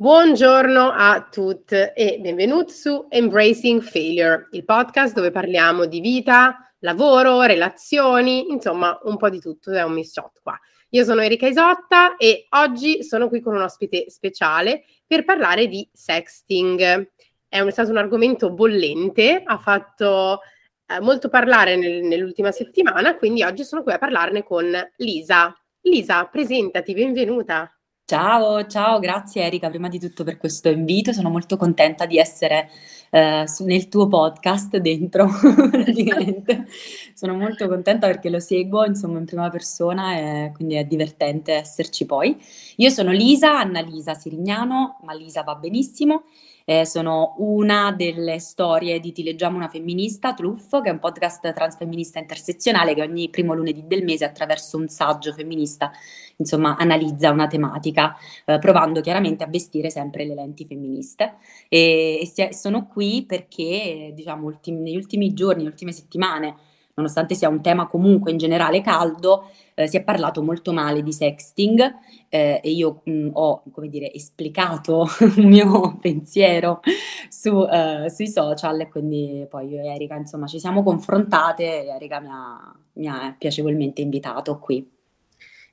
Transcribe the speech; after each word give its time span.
Buongiorno 0.00 0.92
a 0.94 1.26
tutti 1.28 1.74
e 1.74 2.20
benvenuti 2.20 2.72
su 2.72 3.06
Embracing 3.08 3.82
Failure, 3.82 4.46
il 4.52 4.64
podcast 4.64 5.12
dove 5.12 5.32
parliamo 5.32 5.86
di 5.86 5.98
vita, 5.98 6.70
lavoro, 6.78 7.42
relazioni, 7.42 8.48
insomma 8.48 8.96
un 9.02 9.16
po' 9.16 9.28
di 9.28 9.40
tutto, 9.40 9.72
è 9.72 9.82
un 9.82 10.00
shot 10.04 10.38
qua. 10.40 10.56
Io 10.90 11.02
sono 11.02 11.20
Erika 11.20 11.48
Isotta 11.48 12.16
e 12.16 12.46
oggi 12.50 13.02
sono 13.02 13.26
qui 13.26 13.40
con 13.40 13.56
un 13.56 13.62
ospite 13.62 14.08
speciale 14.08 14.84
per 15.04 15.24
parlare 15.24 15.66
di 15.66 15.88
sexting. 15.92 17.10
È, 17.48 17.58
un, 17.58 17.66
è 17.66 17.72
stato 17.72 17.90
un 17.90 17.96
argomento 17.96 18.52
bollente, 18.52 19.42
ha 19.44 19.58
fatto 19.58 20.42
eh, 20.86 21.00
molto 21.00 21.28
parlare 21.28 21.74
nel, 21.74 22.04
nell'ultima 22.04 22.52
settimana, 22.52 23.16
quindi 23.16 23.42
oggi 23.42 23.64
sono 23.64 23.82
qui 23.82 23.94
a 23.94 23.98
parlarne 23.98 24.44
con 24.44 24.70
Lisa. 24.98 25.52
Lisa, 25.80 26.24
presentati, 26.26 26.94
benvenuta. 26.94 27.77
Ciao, 28.10 28.64
ciao, 28.66 28.98
grazie 29.00 29.42
Erika 29.42 29.68
prima 29.68 29.88
di 29.88 29.98
tutto 29.98 30.24
per 30.24 30.38
questo 30.38 30.70
invito, 30.70 31.12
sono 31.12 31.28
molto 31.28 31.58
contenta 31.58 32.06
di 32.06 32.16
essere 32.16 32.70
eh, 33.10 33.44
su, 33.46 33.66
nel 33.66 33.90
tuo 33.90 34.08
podcast 34.08 34.78
dentro 34.78 35.28
praticamente, 35.70 36.64
sono 37.12 37.34
molto 37.34 37.68
contenta 37.68 38.06
perché 38.06 38.30
lo 38.30 38.40
seguo 38.40 38.86
insomma 38.86 39.18
in 39.18 39.26
prima 39.26 39.50
persona 39.50 40.16
e 40.16 40.52
quindi 40.54 40.76
è 40.76 40.84
divertente 40.84 41.52
esserci 41.52 42.06
poi. 42.06 42.34
Io 42.76 42.88
sono 42.88 43.10
Lisa, 43.10 43.58
Anna 43.58 43.80
Lisa 43.80 44.14
Sirignano, 44.14 45.00
ma 45.02 45.12
Lisa 45.12 45.42
va 45.42 45.56
benissimo 45.56 46.24
eh, 46.68 46.84
sono 46.84 47.32
una 47.38 47.92
delle 47.92 48.38
storie 48.38 49.00
di 49.00 49.10
Ti 49.10 49.22
leggiamo 49.22 49.56
una 49.56 49.68
femminista, 49.68 50.34
Truff, 50.34 50.82
che 50.82 50.90
è 50.90 50.92
un 50.92 50.98
podcast 50.98 51.50
transfemminista 51.54 52.18
intersezionale 52.18 52.92
che 52.92 53.00
ogni 53.00 53.30
primo 53.30 53.54
lunedì 53.54 53.86
del 53.86 54.04
mese 54.04 54.26
attraverso 54.26 54.76
un 54.76 54.86
saggio 54.86 55.32
femminista, 55.32 55.90
insomma, 56.36 56.76
analizza 56.76 57.30
una 57.30 57.46
tematica, 57.46 58.14
eh, 58.44 58.58
provando 58.58 59.00
chiaramente 59.00 59.44
a 59.44 59.46
vestire 59.46 59.88
sempre 59.88 60.26
le 60.26 60.34
lenti 60.34 60.66
femministe. 60.66 61.36
E, 61.70 62.30
e 62.36 62.52
sono 62.52 62.86
qui 62.86 63.24
perché, 63.26 64.12
diciamo, 64.14 64.44
ultimi, 64.44 64.80
negli 64.80 64.96
ultimi 64.96 65.32
giorni, 65.32 65.62
nelle 65.62 65.70
ultime 65.70 65.92
settimane, 65.92 66.54
nonostante 66.98 67.34
sia 67.34 67.48
un 67.48 67.62
tema 67.62 67.86
comunque 67.86 68.30
in 68.30 68.36
generale 68.36 68.82
caldo, 68.82 69.50
eh, 69.74 69.86
si 69.86 69.96
è 69.96 70.02
parlato 70.02 70.42
molto 70.42 70.72
male 70.72 71.02
di 71.02 71.12
sexting 71.12 71.80
eh, 72.28 72.60
e 72.62 72.70
io 72.70 73.00
mh, 73.04 73.10
mm, 73.10 73.28
ho, 73.32 73.62
come 73.72 73.88
dire, 73.88 74.12
esplicato 74.12 75.06
il 75.36 75.46
mio 75.46 75.96
pensiero 76.00 76.80
su, 77.28 77.66
eh, 77.70 78.10
sui 78.10 78.28
social 78.28 78.80
e 78.80 78.88
quindi 78.88 79.46
poi 79.48 79.68
io 79.68 79.80
e 79.80 79.94
Erika, 79.94 80.16
insomma, 80.16 80.46
ci 80.46 80.58
siamo 80.58 80.82
confrontate 80.82 81.84
e 81.84 81.86
Erika 81.86 82.20
mi 82.20 82.28
ha, 82.30 82.76
mi 82.94 83.06
ha 83.06 83.34
piacevolmente 83.38 84.02
invitato 84.02 84.58
qui. 84.58 84.96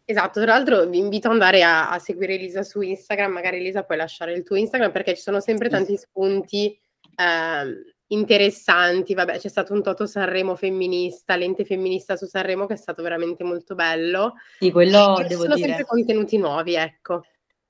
Esatto, 0.07 0.39
tra 0.39 0.53
l'altro 0.53 0.85
vi 0.85 0.99
invito 0.99 1.27
ad 1.27 1.33
andare 1.33 1.63
a, 1.63 1.89
a, 1.89 1.97
seguire 1.97 2.35
Elisa 2.35 2.61
su 2.61 2.81
Instagram, 2.81 3.31
magari 3.31 3.57
Elisa 3.57 3.81
puoi 3.81 3.97
lasciare 3.97 4.33
il 4.33 4.43
tuo 4.43 4.55
Instagram 4.55 4.91
perché 4.91 5.15
ci 5.15 5.21
sono 5.21 5.39
sempre 5.39 5.67
tanti 5.67 5.97
spunti 5.97 6.77
eh, 7.15 7.94
interessanti. 8.07 9.13
Vabbè, 9.13 9.39
c'è 9.39 9.49
stato 9.49 9.73
un 9.73 9.81
Toto 9.81 10.05
Sanremo 10.05 10.55
femminista, 10.55 11.35
l'ente 11.35 11.65
femminista 11.65 12.15
su 12.15 12.25
Sanremo 12.25 12.65
che 12.65 12.73
è 12.73 12.77
stato 12.77 13.01
veramente 13.01 13.43
molto 13.43 13.75
bello. 13.75 14.33
Sì, 14.59 14.71
quello 14.71 15.17
e 15.19 15.25
devo 15.25 15.43
sono 15.43 15.55
dire. 15.55 15.67
sempre 15.67 15.85
contenuti 15.85 16.37
nuovi, 16.37 16.75
ecco. 16.75 17.23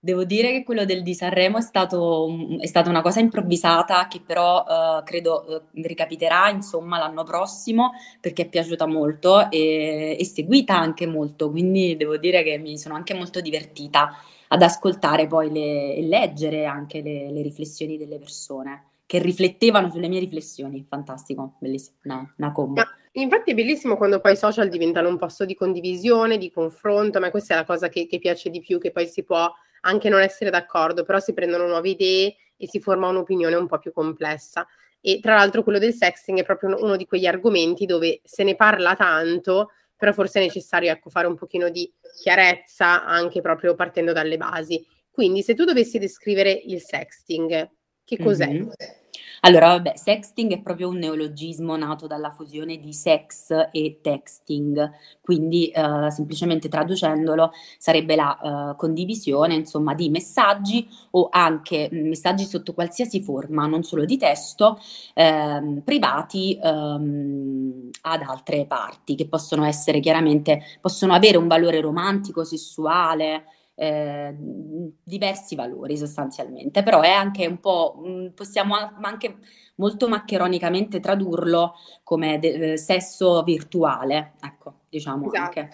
Devo 0.05 0.23
dire 0.23 0.51
che 0.51 0.63
quello 0.63 0.85
del 0.85 1.01
di 1.01 1.15
Sanremo 1.15 1.57
è, 1.57 1.61
stato, 1.61 2.29
è 2.59 2.67
stata 2.67 2.91
una 2.91 3.01
cosa 3.01 3.21
improvvisata 3.21 4.07
che 4.07 4.21
però 4.23 4.63
uh, 4.63 5.03
credo 5.03 5.45
uh, 5.47 5.81
ricapiterà 5.81 6.49
insomma 6.51 6.99
l'anno 6.99 7.23
prossimo 7.23 7.93
perché 8.21 8.43
è 8.43 8.47
piaciuta 8.47 8.85
molto 8.85 9.49
e, 9.49 10.15
e 10.19 10.23
seguita 10.25 10.77
anche 10.77 11.07
molto, 11.07 11.49
quindi 11.49 11.95
devo 11.97 12.17
dire 12.17 12.43
che 12.43 12.59
mi 12.59 12.77
sono 12.77 12.93
anche 12.93 13.15
molto 13.15 13.41
divertita 13.41 14.11
ad 14.49 14.61
ascoltare 14.61 15.25
poi 15.25 15.51
le, 15.51 15.95
e 15.95 16.03
leggere 16.03 16.65
anche 16.65 17.01
le, 17.01 17.31
le 17.31 17.41
riflessioni 17.41 17.97
delle 17.97 18.19
persone 18.19 18.89
che 19.05 19.19
riflettevano 19.19 19.89
sulle 19.89 20.07
mie 20.07 20.19
riflessioni. 20.19 20.85
Fantastico, 20.87 21.55
bellissimo, 21.59 21.97
una, 22.03 22.33
una 22.37 22.51
combo. 22.51 22.81
Ma 22.81 22.87
infatti 23.13 23.51
è 23.51 23.53
bellissimo 23.53 23.97
quando 23.97 24.19
poi 24.19 24.33
i 24.33 24.37
social 24.37 24.69
diventano 24.69 25.09
un 25.09 25.17
posto 25.17 25.45
di 25.45 25.55
condivisione, 25.55 26.37
di 26.37 26.51
confronto, 26.51 27.19
ma 27.19 27.29
questa 27.29 27.53
è 27.53 27.57
la 27.57 27.65
cosa 27.65 27.87
che, 27.87 28.07
che 28.07 28.19
piace 28.19 28.49
di 28.49 28.59
più, 28.61 28.79
che 28.79 28.91
poi 28.91 29.07
si 29.07 29.23
può 29.23 29.51
anche 29.81 30.09
non 30.09 30.21
essere 30.21 30.49
d'accordo, 30.49 31.03
però 31.03 31.19
si 31.19 31.33
prendono 31.33 31.67
nuove 31.67 31.89
idee 31.89 32.35
e 32.57 32.67
si 32.67 32.79
forma 32.79 33.07
un'opinione 33.07 33.55
un 33.55 33.67
po' 33.67 33.77
più 33.77 33.91
complessa. 33.91 34.65
E 34.99 35.19
tra 35.21 35.35
l'altro 35.35 35.61
quello 35.61 35.77
del 35.77 35.93
sexting 35.93 36.39
è 36.39 36.43
proprio 36.43 36.75
uno 36.83 36.95
di 36.95 37.05
quegli 37.05 37.27
argomenti 37.27 37.85
dove 37.85 38.21
se 38.23 38.43
ne 38.43 38.55
parla 38.55 38.95
tanto, 38.95 39.69
però 39.95 40.11
forse 40.11 40.39
è 40.39 40.43
necessario 40.43 40.91
ecco, 40.91 41.11
fare 41.11 41.27
un 41.27 41.35
pochino 41.35 41.69
di 41.69 41.91
chiarezza 42.19 43.05
anche 43.05 43.41
proprio 43.41 43.75
partendo 43.75 44.13
dalle 44.13 44.37
basi. 44.37 44.83
Quindi 45.11 45.43
se 45.43 45.53
tu 45.53 45.63
dovessi 45.63 45.99
descrivere 45.99 46.51
il 46.51 46.81
sexting, 46.81 47.69
che 48.05 48.17
cos'è? 48.17 48.47
Mm-hmm. 48.47 48.69
Allora, 49.41 49.67
vabbè, 49.67 49.93
sexting 49.95 50.53
è 50.53 50.61
proprio 50.61 50.89
un 50.89 50.97
neologismo 50.97 51.75
nato 51.77 52.07
dalla 52.07 52.31
fusione 52.31 52.79
di 52.79 52.93
sex 52.93 53.69
e 53.71 53.99
texting, 54.01 54.91
quindi 55.21 55.71
uh, 55.75 56.09
semplicemente 56.09 56.67
traducendolo 56.67 57.51
sarebbe 57.77 58.15
la 58.15 58.39
uh, 58.41 58.75
condivisione, 58.75 59.53
insomma, 59.53 59.93
di 59.93 60.09
messaggi 60.09 60.87
o 61.11 61.27
anche 61.29 61.89
messaggi 61.91 62.43
sotto 62.43 62.73
qualsiasi 62.73 63.21
forma, 63.21 63.67
non 63.67 63.83
solo 63.83 64.03
di 64.05 64.17
testo, 64.17 64.79
ehm, 65.13 65.81
privati 65.81 66.59
ehm, 66.59 67.89
ad 68.01 68.21
altre 68.23 68.65
parti, 68.65 69.13
che 69.13 69.27
possono 69.27 69.63
essere 69.65 69.99
chiaramente, 69.99 70.61
possono 70.81 71.13
avere 71.13 71.37
un 71.37 71.47
valore 71.47 71.81
romantico, 71.81 72.43
sessuale, 72.43 73.43
eh, 73.75 74.33
diversi 75.03 75.55
valori 75.55 75.97
sostanzialmente, 75.97 76.81
però 76.81 77.01
è 77.01 77.09
anche 77.09 77.45
un 77.45 77.59
po', 77.59 78.01
mm, 78.05 78.27
possiamo 78.29 78.75
anche 79.01 79.37
molto 79.75 80.07
maccheronicamente 80.07 80.99
tradurlo 80.99 81.75
come 82.03 82.39
de- 82.39 82.73
eh, 82.73 82.77
sesso 82.77 83.43
virtuale, 83.43 84.33
ecco, 84.41 84.81
diciamo 84.89 85.31
esatto. 85.31 85.59
anche. 85.59 85.69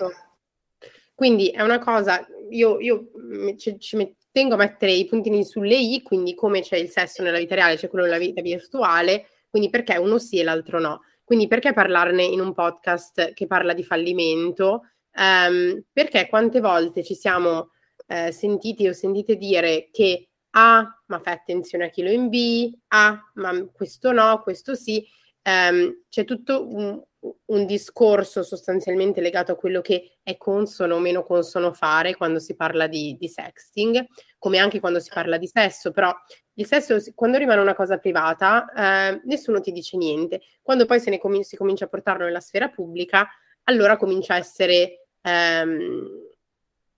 Quindi 1.14 1.50
è 1.50 1.62
una 1.62 1.78
cosa, 1.78 2.26
io, 2.50 2.80
io 2.80 3.12
ci, 3.58 3.80
ci 3.80 4.16
tengo 4.32 4.56
a 4.56 4.58
mettere 4.58 4.92
i 4.92 5.06
puntini 5.06 5.44
sulle 5.44 5.76
i, 5.76 6.02
quindi 6.02 6.34
come 6.34 6.62
c'è 6.62 6.78
il 6.78 6.90
sesso 6.90 7.22
nella 7.22 7.38
vita 7.38 7.54
reale, 7.54 7.76
c'è 7.76 7.90
quello 7.90 8.06
nella 8.06 8.18
vita 8.18 8.42
virtuale, 8.42 9.28
quindi 9.48 9.70
perché 9.70 9.98
uno 9.98 10.18
sì 10.18 10.40
e 10.40 10.44
l'altro 10.44 10.80
no. 10.80 11.02
Quindi 11.24 11.48
perché 11.48 11.74
parlarne 11.74 12.24
in 12.24 12.42
un 12.42 12.54
podcast 12.54 13.34
che 13.34 13.46
parla 13.46 13.74
di 13.74 13.84
fallimento? 13.84 14.88
Um, 15.14 15.84
perché 15.92 16.28
quante 16.28 16.60
volte 16.60 17.04
ci 17.04 17.14
siamo 17.14 17.70
eh, 18.12 18.32
sentiti 18.32 18.88
o 18.88 18.94
sentite 18.94 19.38
dire 19.38 19.90
che 19.92 20.32
ah, 20.52 21.02
ma 21.08 21.20
fai 21.20 21.34
attenzione 21.34 21.86
a 21.86 21.90
chi 21.90 22.04
lo 22.04 22.10
invii, 22.10 22.82
ah, 22.90 23.32
ma 23.36 23.66
questo 23.72 24.12
no, 24.12 24.42
questo 24.42 24.76
sì, 24.76 25.06
um, 25.44 26.04
c'è 26.10 26.26
tutto 26.26 26.68
un, 26.68 27.02
un, 27.46 27.66
discorso 27.66 28.44
sostanzialmente 28.44 29.22
legato 29.22 29.54
a 29.54 29.56
quello 29.56 29.80
che 29.80 30.18
è 30.24 30.36
consono 30.36 30.96
o 30.96 31.00
meno 31.00 31.24
consono 31.24 31.72
fare 31.72 32.16
quando 32.16 32.40
si 32.40 32.56
parla 32.56 32.88
di, 32.88 33.16
di 33.18 33.30
sexting, 33.30 34.06
come 34.38 34.58
anche 34.58 34.82
quando 34.82 35.00
si 35.00 35.10
parla 35.14 35.38
di 35.38 35.48
sesso, 35.48 35.92
però 35.92 36.14
il 36.56 36.66
sesso 36.66 36.98
quando 37.16 37.38
rimane 37.38 37.62
una 37.62 37.76
cosa 37.76 37.98
privata 37.98 38.72
eh, 38.74 39.22
nessuno 39.26 39.62
ti 39.62 39.72
dice 39.72 39.96
niente, 39.96 40.42
quando 40.62 40.86
poi 40.86 41.00
se 41.00 41.10
ne 41.12 41.18
com- 41.18 41.40
si 41.42 41.56
comincia 41.56 41.86
a 41.86 41.88
portarlo 41.88 42.26
nella 42.26 42.42
sfera 42.42 42.70
pubblica, 42.70 43.28
allora 43.64 43.96
comincia 43.98 44.34
a 44.34 44.38
essere... 44.38 45.06
Um, 45.24 46.30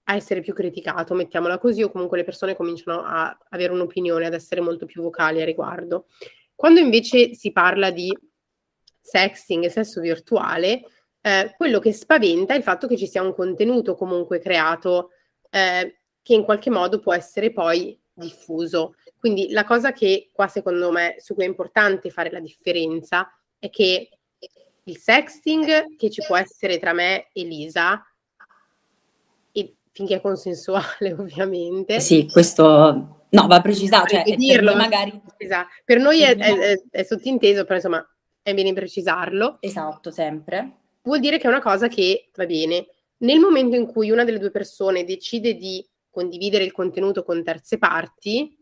a 0.06 0.16
essere 0.16 0.42
più 0.42 0.54
criticato, 0.54 1.14
mettiamola 1.14 1.58
così, 1.58 1.84
o 1.84 1.92
comunque 1.92 2.18
le 2.18 2.24
persone 2.24 2.56
cominciano 2.56 3.04
a 3.04 3.36
avere 3.50 3.72
un'opinione, 3.72 4.26
ad 4.26 4.34
essere 4.34 4.62
molto 4.62 4.86
più 4.86 5.02
vocali 5.02 5.42
a 5.42 5.46
riguardo. 5.46 6.08
Quando 6.56 6.80
invece 6.80 7.34
si 7.34 7.52
parla 7.52 7.92
di 7.92 8.16
sexting 9.00 9.64
e 9.64 9.70
sesso 9.70 10.02
virtuale, 10.02 10.82
eh, 11.22 11.54
quello 11.56 11.80
che 11.80 11.94
spaventa 11.94 12.54
è 12.54 12.58
il 12.58 12.64
fatto 12.64 12.88
che 12.88 12.98
ci 12.98 13.08
sia 13.08 13.22
un 13.22 13.34
contenuto 13.34 13.96
comunque 13.96 14.40
creato 14.40 15.12
eh, 15.50 16.00
che 16.22 16.34
in 16.34 16.44
qualche 16.44 16.70
modo 16.70 17.00
può 17.00 17.14
essere 17.14 17.52
poi 17.52 17.98
diffuso. 18.14 18.96
Quindi 19.18 19.52
la 19.52 19.64
cosa 19.64 19.92
che 19.94 20.30
qua 20.34 20.48
secondo 20.48 20.92
me 20.92 21.16
su 21.20 21.34
cui 21.34 21.44
è 21.44 21.48
importante 21.48 22.10
fare 22.10 22.30
la 22.30 22.40
differenza 22.40 23.30
è 23.58 23.70
che 23.70 24.10
il 24.86 24.98
sexting 24.98 25.96
che 25.96 26.10
ci 26.10 26.22
può 26.28 26.36
essere 26.36 26.78
tra 26.78 26.92
me 26.92 27.30
e 27.32 27.44
Lisa 27.44 28.06
finché 29.94 30.16
è 30.16 30.22
consensuale 30.22 31.14
ovviamente. 31.18 32.02
Sì, 32.02 32.28
questo 32.30 33.26
no, 33.30 33.48
va 33.48 33.62
precisato, 33.62 34.08
cioè, 34.08 34.36
dirlo, 34.36 34.76
magari... 34.76 35.22
Esatto. 35.38 35.70
Per 35.86 36.00
noi 36.00 36.22
è, 36.22 36.36
è, 36.36 36.82
è, 36.90 37.04
sottinteso, 37.04 37.64
però 37.64 37.76
insomma 37.76 38.06
è 38.42 38.54
bene 38.54 38.74
precisarlo. 38.74 39.58
Esatto, 39.62 40.12
sempre. 40.12 40.80
Vuol 41.04 41.20
dire 41.20 41.38
che 41.38 41.46
è 41.46 41.50
una 41.50 41.62
cosa 41.62 41.88
che 41.88 42.30
va 42.36 42.46
bene. 42.46 42.88
Nel 43.20 43.40
momento 43.40 43.76
in 43.76 43.86
cui 43.86 44.12
una 44.12 44.26
delle 44.26 44.40
due 44.40 44.52
persone 44.52 45.06
decide 45.06 45.54
di 45.56 45.86
condividere 46.10 46.64
il 46.64 46.72
contenuto 46.72 47.24
con 47.24 47.44
terze 47.44 47.78
parti, 47.78 48.58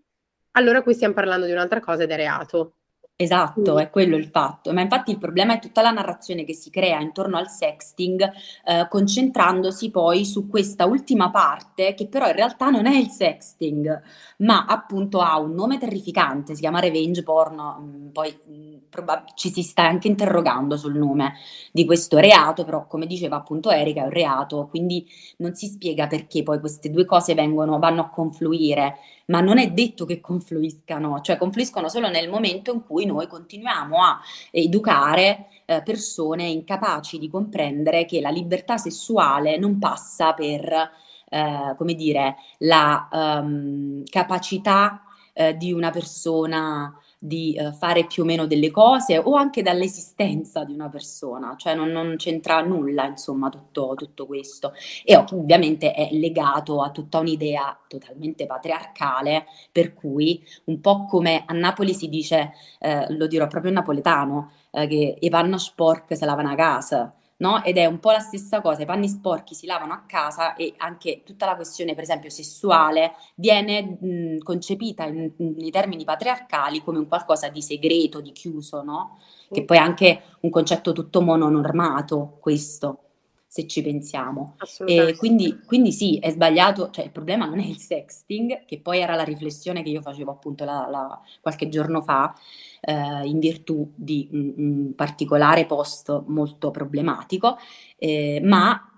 allora 0.52 0.84
qui 0.84 0.94
stiamo 0.94 1.14
parlando 1.14 1.46
di 1.46 1.52
un'altra 1.52 1.80
cosa 1.80 2.04
ed 2.04 2.12
è 2.12 2.16
reato. 2.16 2.76
Esatto, 3.22 3.78
è 3.78 3.92
quello 3.92 4.16
il 4.16 4.26
fatto. 4.26 4.74
Ma 4.74 4.82
infatti 4.82 5.12
il 5.12 5.20
problema 5.20 5.54
è 5.54 5.60
tutta 5.60 5.84
la 5.84 5.92
narrazione 5.92 6.44
che 6.44 6.56
si 6.56 6.72
crea 6.72 7.00
intorno 7.00 7.38
al 7.38 7.50
sexting, 7.50 8.32
eh, 8.66 8.88
concentrandosi 8.90 9.92
poi 9.92 10.26
su 10.26 10.48
questa 10.48 10.86
ultima 10.86 11.30
parte, 11.30 11.94
che 11.94 12.08
però 12.08 12.26
in 12.28 12.34
realtà 12.34 12.72
non 12.72 12.88
è 12.88 12.96
il 12.96 13.10
sexting, 13.10 14.02
ma 14.38 14.66
appunto 14.66 15.20
ha 15.22 15.38
un 15.38 15.54
nome 15.54 15.78
terrificante, 15.78 16.56
si 16.56 16.62
chiama 16.62 16.80
revenge 16.80 17.22
porn. 17.22 17.62
Mm, 17.80 18.08
poi 18.10 18.36
mm, 18.50 18.76
probab- 18.90 19.36
ci 19.36 19.52
si 19.52 19.62
sta 19.62 19.84
anche 19.84 20.08
interrogando 20.08 20.76
sul 20.76 20.98
nome 20.98 21.34
di 21.72 21.86
questo 21.86 22.18
reato, 22.18 22.64
però 22.64 22.88
come 22.88 23.06
diceva 23.06 23.36
appunto 23.36 23.70
Erika 23.70 24.02
è 24.02 24.06
un 24.06 24.10
reato, 24.10 24.66
quindi 24.68 25.08
non 25.38 25.54
si 25.54 25.68
spiega 25.68 26.08
perché 26.08 26.42
poi 26.42 26.60
queste 26.60 26.90
due 26.90 27.06
cose 27.06 27.36
vengono, 27.36 27.78
vanno 27.78 28.02
a 28.02 28.10
confluire 28.10 28.96
ma 29.32 29.40
non 29.40 29.58
è 29.58 29.72
detto 29.72 30.06
che 30.06 30.20
confluiscano, 30.20 31.22
cioè 31.22 31.38
confluiscono 31.38 31.88
solo 31.88 32.10
nel 32.10 32.30
momento 32.30 32.74
in 32.74 32.84
cui 32.84 33.06
noi 33.06 33.28
continuiamo 33.28 34.04
a 34.04 34.20
educare 34.52 35.48
eh, 35.66 35.82
persone 35.82 36.44
incapaci 36.44 37.18
di 37.18 37.30
comprendere 37.30 38.06
che 38.06 38.20
la 38.20 38.30
libertà 38.30 38.78
sessuale 38.78 39.58
non 39.58 39.80
passa 39.80 40.34
per, 40.34 40.92
eh, 41.30 41.76
come 41.78 41.94
dire, 41.94 42.36
la 42.60 43.08
um, 43.10 44.04
capacità 44.04 45.02
eh, 45.32 45.56
di 45.56 45.72
una 45.72 45.92
persona 45.92 46.94
di 47.24 47.56
uh, 47.56 47.72
fare 47.72 48.08
più 48.08 48.24
o 48.24 48.26
meno 48.26 48.48
delle 48.48 48.72
cose 48.72 49.20
o 49.20 49.36
anche 49.36 49.62
dall'esistenza 49.62 50.64
di 50.64 50.74
una 50.74 50.90
persona, 50.90 51.54
cioè 51.56 51.76
non, 51.76 51.90
non 51.90 52.16
c'entra 52.18 52.62
nulla, 52.62 53.06
insomma, 53.06 53.50
tutto, 53.50 53.94
tutto, 53.96 54.26
questo. 54.26 54.74
E 55.06 55.16
ovviamente 55.16 55.94
è 55.94 56.10
legato 56.14 56.82
a 56.82 56.90
tutta 56.90 57.20
un'idea 57.20 57.78
totalmente 57.88 58.48
patriarcale, 58.48 59.46
per 59.72 59.94
cui 59.94 60.44
un 60.66 60.82
po' 60.82 61.06
come 61.06 61.44
a 61.46 61.54
Napoli 61.54 61.94
si 61.94 62.10
dice, 62.10 62.54
eh, 62.80 63.06
lo 63.14 63.28
dirò 63.28 63.46
proprio 63.46 63.70
in 63.70 63.78
napoletano, 63.78 64.54
eh, 64.72 64.88
che 64.88 65.18
i 65.20 65.30
panno 65.30 65.60
sporc 65.60 66.18
se 66.18 66.26
lavano 66.26 66.50
a 66.50 66.56
casa 66.56 67.16
no? 67.42 67.64
Ed 67.64 67.78
è 67.78 67.86
un 67.86 68.00
po' 68.00 68.12
la 68.12 68.20
stessa 68.20 68.62
cosa, 68.62 68.84
i 68.84 68.86
panni 68.86 69.10
sporchi 69.10 69.54
si 69.54 69.66
lavano 69.66 69.94
a 69.94 70.04
casa 70.08 70.56
e 70.56 70.74
anche 70.78 71.24
tutta 71.26 71.46
la 71.46 71.56
questione, 71.56 71.94
per 71.94 72.04
esempio, 72.04 72.30
sessuale 72.30 73.14
viene 73.36 73.98
mh, 74.00 74.38
concepita 74.44 75.04
in, 75.06 75.32
nei 75.38 75.72
termini 75.72 76.06
patriarcali 76.06 76.82
come 76.82 77.00
un 77.00 77.08
qualcosa 77.08 77.50
di 77.50 77.62
segreto, 77.62 78.22
di 78.22 78.32
chiuso, 78.32 78.82
no? 78.84 79.20
Che 79.52 79.66
poi 79.66 79.78
è 79.78 79.80
anche 79.82 80.22
un 80.42 80.50
concetto 80.50 80.94
tutto 80.94 81.22
mononormato, 81.22 82.38
questo 82.40 83.11
se 83.52 83.68
ci 83.68 83.82
pensiamo. 83.82 84.56
E 84.86 85.14
quindi, 85.18 85.60
quindi, 85.66 85.92
sì, 85.92 86.18
è 86.20 86.30
sbagliato, 86.30 86.90
cioè 86.90 87.04
il 87.04 87.12
problema 87.12 87.46
non 87.46 87.60
è 87.60 87.66
il 87.66 87.80
sexting, 87.80 88.64
che 88.64 88.80
poi 88.80 89.00
era 89.00 89.14
la 89.14 89.26
riflessione 89.26 89.84
che 89.84 89.90
io 89.90 90.02
facevo 90.02 90.32
appunto 90.32 90.64
la, 90.64 90.88
la, 90.90 91.20
qualche 91.42 91.68
giorno 91.68 92.02
fa, 92.02 92.34
eh, 92.80 93.26
in 93.26 93.40
virtù 93.40 93.92
di 93.94 94.30
un, 94.32 94.54
un, 94.56 94.96
particolare 94.96 95.66
post 95.66 96.24
molto 96.28 96.72
problematico, 96.72 97.58
eh, 97.98 98.40
ma 98.42 98.90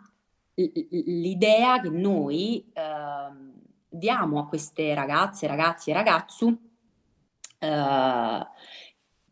l'idea 0.54 1.82
che 1.82 1.90
noi 1.90 2.64
eh, 2.74 2.82
diamo 3.90 4.40
a 4.40 4.46
queste 4.48 4.94
ragazze, 4.94 5.48
ragazzi 5.48 5.90
e 5.90 5.94
ragazzu 5.94 6.60
eh, 7.58 8.48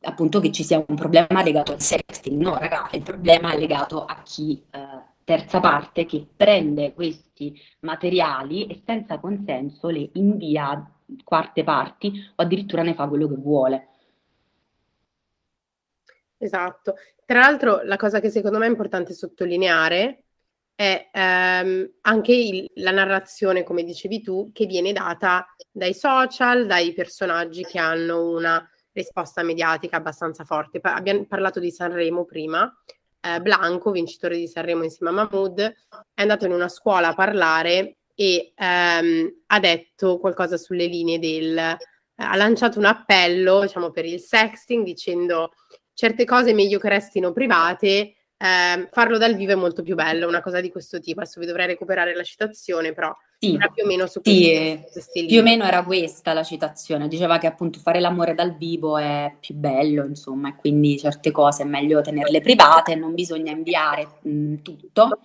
appunto 0.02 0.40
che 0.40 0.52
ci 0.52 0.64
sia 0.64 0.84
un 0.84 0.96
problema 0.96 1.44
legato 1.44 1.74
al 1.74 1.82
sexting. 1.82 2.42
No, 2.42 2.58
ragazzi, 2.58 2.96
il 2.96 3.04
problema 3.04 3.52
è 3.52 3.60
legato 3.60 4.04
a 4.04 4.20
chi 4.24 4.66
eh, 4.72 5.10
terza 5.24 5.60
parte 5.60 6.06
che 6.06 6.26
prende 6.36 6.94
questi 6.94 7.60
materiali 7.82 8.68
e 8.68 8.82
senza 8.86 9.20
consenso 9.20 9.90
le 9.90 10.10
invia 10.14 10.70
a 10.70 10.92
quarte 11.24 11.64
parti 11.64 12.12
o 12.36 12.44
addirittura 12.44 12.84
ne 12.84 12.94
fa 12.94 13.08
quello 13.08 13.28
che 13.28 13.36
vuole. 13.36 13.88
Esatto. 16.38 16.96
Tra 17.26 17.40
l'altro 17.40 17.82
la 17.84 17.98
cosa 17.98 18.20
che 18.20 18.30
secondo 18.30 18.58
me 18.58 18.66
è 18.66 18.70
importante 18.70 19.14
sottolineare 19.14 20.24
è 20.76 21.10
ehm, 21.14 21.92
anche 22.02 22.34
il, 22.34 22.72
la 22.76 22.92
narrazione, 22.92 23.64
come 23.64 23.84
dicevi 23.84 24.22
tu, 24.22 24.50
che 24.52 24.66
viene 24.66 24.92
data 24.94 25.46
dai 25.72 25.94
social, 25.94 26.66
dai 26.66 26.94
personaggi 26.94 27.64
che 27.64 27.78
hanno 27.78 28.32
una 28.32 28.68
risposta 28.92 29.44
mediatica 29.44 29.98
abbastanza 29.98 30.44
forte. 30.44 30.80
Pa- 30.80 30.96
abbiamo 30.96 31.26
parlato 31.26 31.60
di 31.60 31.70
Sanremo 31.70 32.26
prima, 32.26 32.74
eh, 33.22 33.40
Blanco, 33.40 33.92
vincitore 33.92 34.38
di 34.38 34.48
Sanremo 34.48 34.84
insieme 34.84 35.12
a 35.12 35.16
Mahmood, 35.16 35.60
è 36.14 36.22
andato 36.22 36.46
in 36.46 36.52
una 36.52 36.68
scuola 36.68 37.10
a 37.10 37.14
parlare 37.14 37.98
e 38.16 38.54
ehm, 38.56 39.44
ha 39.48 39.60
detto 39.60 40.20
qualcosa 40.20 40.58
sulle 40.58 40.86
linee 40.86 41.20
del... 41.20 41.58
Eh, 41.58 41.78
ha 42.24 42.36
lanciato 42.36 42.78
un 42.78 42.86
appello, 42.86 43.62
diciamo, 43.62 43.90
per 43.90 44.06
il 44.06 44.20
sexting 44.20 44.84
dicendo 44.84 45.54
certe 45.94 46.26
cose 46.26 46.54
meglio 46.54 46.78
che 46.78 46.90
restino 46.90 47.32
private, 47.32 48.16
eh, 48.38 48.90
farlo 48.92 49.18
dal 49.18 49.36
vivo 49.36 49.52
è 49.52 49.56
molto 49.56 49.82
più 49.82 49.96
bello, 49.96 50.28
una 50.28 50.42
cosa 50.42 50.62
di 50.62 50.70
questo 50.70 51.00
tipo. 51.00 51.22
Adesso 51.22 51.40
vi 51.40 51.46
dovrei 51.46 51.68
recuperare 51.68 52.16
la 52.16 52.24
citazione, 52.24 52.94
però 52.94 53.16
sì, 53.44 53.58
più 53.74 53.84
o 53.84 53.88
meno 53.88 54.06
su 54.06 54.22
sì, 54.24 54.80
questi, 54.92 55.26
più 55.26 55.40
o 55.40 55.42
meno 55.42 55.64
era 55.64 55.84
questa 55.84 56.32
la 56.32 56.44
citazione, 56.44 57.08
diceva 57.08 57.40
che 57.40 57.48
appunto 57.48 57.80
fare 57.80 58.00
l'amore 58.00 58.36
dal 58.36 58.56
vivo 58.56 59.00
è 59.00 59.36
più 59.40 59.56
bello, 59.56 60.06
insomma, 60.06 60.50
e 60.50 60.56
quindi 60.56 61.00
certe 61.00 61.32
cose 61.32 61.64
è 61.64 61.66
meglio 61.66 62.02
tenerle 62.02 62.40
private, 62.40 62.94
non 62.94 63.16
bisogna 63.16 63.52
inviare 63.52 64.20
mh, 64.22 64.56
tutto, 64.62 65.22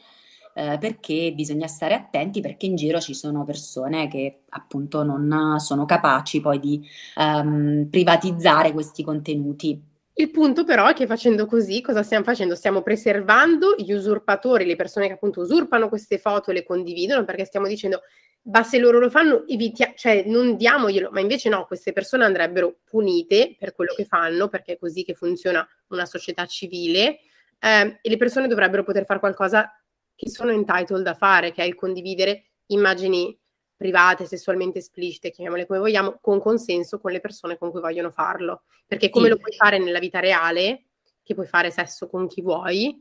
eh, 0.54 0.78
perché 0.78 1.32
bisogna 1.34 1.66
stare 1.66 1.92
attenti 1.92 2.40
perché 2.40 2.64
in 2.64 2.76
giro 2.76 3.00
ci 3.00 3.12
sono 3.12 3.44
persone 3.44 4.08
che 4.08 4.44
appunto 4.48 5.02
non 5.02 5.58
sono 5.58 5.84
capaci 5.84 6.40
poi 6.40 6.58
di 6.58 6.82
um, 7.16 7.86
privatizzare 7.90 8.72
questi 8.72 9.02
contenuti. 9.04 9.78
Il 10.18 10.30
punto 10.30 10.64
però 10.64 10.86
è 10.86 10.94
che 10.94 11.06
facendo 11.06 11.44
così, 11.44 11.82
cosa 11.82 12.02
stiamo 12.02 12.24
facendo? 12.24 12.54
Stiamo 12.54 12.80
preservando 12.80 13.74
gli 13.76 13.92
usurpatori, 13.92 14.64
le 14.64 14.74
persone 14.74 15.08
che 15.08 15.12
appunto 15.12 15.42
usurpano 15.42 15.90
queste 15.90 16.16
foto 16.16 16.50
e 16.50 16.54
le 16.54 16.64
condividono, 16.64 17.22
perché 17.26 17.44
stiamo 17.44 17.66
dicendo, 17.66 18.00
ma 18.44 18.62
se 18.62 18.78
loro 18.78 18.98
lo 18.98 19.10
fanno, 19.10 19.46
evitia- 19.46 19.92
cioè 19.94 20.24
non 20.24 20.56
diamoglielo, 20.56 21.10
ma 21.10 21.20
invece 21.20 21.50
no, 21.50 21.66
queste 21.66 21.92
persone 21.92 22.24
andrebbero 22.24 22.78
punite 22.84 23.56
per 23.58 23.74
quello 23.74 23.92
che 23.94 24.06
fanno, 24.06 24.48
perché 24.48 24.72
è 24.72 24.78
così 24.78 25.04
che 25.04 25.12
funziona 25.12 25.68
una 25.88 26.06
società 26.06 26.46
civile, 26.46 27.18
eh, 27.58 27.98
e 28.00 28.08
le 28.08 28.16
persone 28.16 28.48
dovrebbero 28.48 28.84
poter 28.84 29.04
fare 29.04 29.20
qualcosa 29.20 29.70
che 30.14 30.30
sono 30.30 30.50
entitled 30.50 31.06
a 31.06 31.14
fare, 31.14 31.52
che 31.52 31.62
è 31.62 31.66
il 31.66 31.74
condividere 31.74 32.52
immagini 32.68 33.38
private, 33.76 34.26
sessualmente 34.26 34.78
esplicite, 34.78 35.30
chiamiamole 35.30 35.66
come 35.66 35.78
vogliamo, 35.78 36.18
con 36.20 36.40
consenso 36.40 36.98
con 36.98 37.12
le 37.12 37.20
persone 37.20 37.58
con 37.58 37.70
cui 37.70 37.80
vogliono 37.80 38.10
farlo. 38.10 38.62
Perché 38.86 39.10
come 39.10 39.26
sì. 39.26 39.30
lo 39.32 39.36
puoi 39.38 39.52
fare 39.52 39.78
nella 39.78 39.98
vita 39.98 40.20
reale, 40.20 40.86
che 41.22 41.34
puoi 41.34 41.46
fare 41.46 41.70
sesso 41.70 42.08
con 42.08 42.26
chi 42.26 42.40
vuoi, 42.40 42.96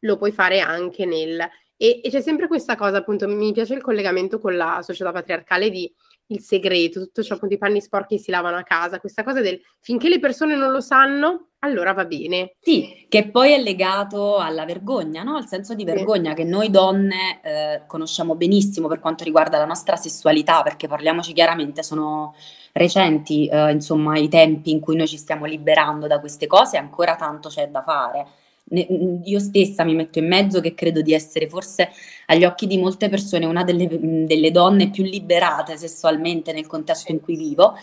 lo 0.00 0.16
puoi 0.16 0.32
fare 0.32 0.60
anche 0.60 1.04
nel... 1.04 1.40
E, 1.80 2.00
e 2.02 2.10
c'è 2.10 2.20
sempre 2.20 2.48
questa 2.48 2.74
cosa, 2.74 2.96
appunto, 2.96 3.28
mi 3.28 3.52
piace 3.52 3.74
il 3.74 3.82
collegamento 3.82 4.40
con 4.40 4.56
la 4.56 4.80
società 4.82 5.12
patriarcale 5.12 5.70
di 5.70 5.92
il 6.30 6.40
segreto, 6.40 7.00
tutto 7.00 7.22
ciò, 7.22 7.34
appunto, 7.34 7.54
i 7.54 7.58
panni 7.58 7.80
sporchi 7.80 8.18
si 8.18 8.30
lavano 8.30 8.56
a 8.56 8.62
casa, 8.62 9.00
questa 9.00 9.22
cosa 9.22 9.40
del 9.40 9.60
finché 9.78 10.08
le 10.08 10.18
persone 10.18 10.56
non 10.56 10.72
lo 10.72 10.80
sanno, 10.80 11.47
allora 11.60 11.92
va 11.92 12.04
bene. 12.04 12.54
Sì, 12.60 13.06
che 13.08 13.28
poi 13.30 13.52
è 13.52 13.58
legato 13.60 14.36
alla 14.36 14.64
vergogna, 14.64 15.22
no? 15.22 15.36
Al 15.36 15.46
senso 15.46 15.74
di 15.74 15.84
vergogna 15.84 16.30
sì. 16.30 16.36
che 16.36 16.44
noi 16.44 16.70
donne 16.70 17.40
eh, 17.42 17.82
conosciamo 17.86 18.34
benissimo 18.34 18.88
per 18.88 19.00
quanto 19.00 19.24
riguarda 19.24 19.58
la 19.58 19.64
nostra 19.64 19.96
sessualità, 19.96 20.62
perché 20.62 20.86
parliamoci 20.86 21.32
chiaramente, 21.32 21.82
sono 21.82 22.34
recenti, 22.72 23.46
eh, 23.48 23.72
insomma, 23.72 24.18
i 24.18 24.28
tempi 24.28 24.70
in 24.70 24.80
cui 24.80 24.96
noi 24.96 25.08
ci 25.08 25.16
stiamo 25.16 25.46
liberando 25.46 26.06
da 26.06 26.20
queste 26.20 26.46
cose, 26.46 26.76
ancora 26.76 27.16
tanto 27.16 27.48
c'è 27.48 27.68
da 27.68 27.82
fare 27.82 28.26
io 28.70 29.38
stessa 29.38 29.84
mi 29.84 29.94
metto 29.94 30.18
in 30.18 30.26
mezzo 30.26 30.60
che 30.60 30.74
credo 30.74 31.00
di 31.00 31.14
essere 31.14 31.48
forse 31.48 31.90
agli 32.26 32.44
occhi 32.44 32.66
di 32.66 32.76
molte 32.76 33.08
persone 33.08 33.46
una 33.46 33.64
delle, 33.64 33.88
delle 34.26 34.50
donne 34.50 34.90
più 34.90 35.04
liberate 35.04 35.76
sessualmente 35.76 36.52
nel 36.52 36.66
contesto 36.66 37.12
in 37.12 37.20
cui 37.20 37.36
vivo. 37.36 37.76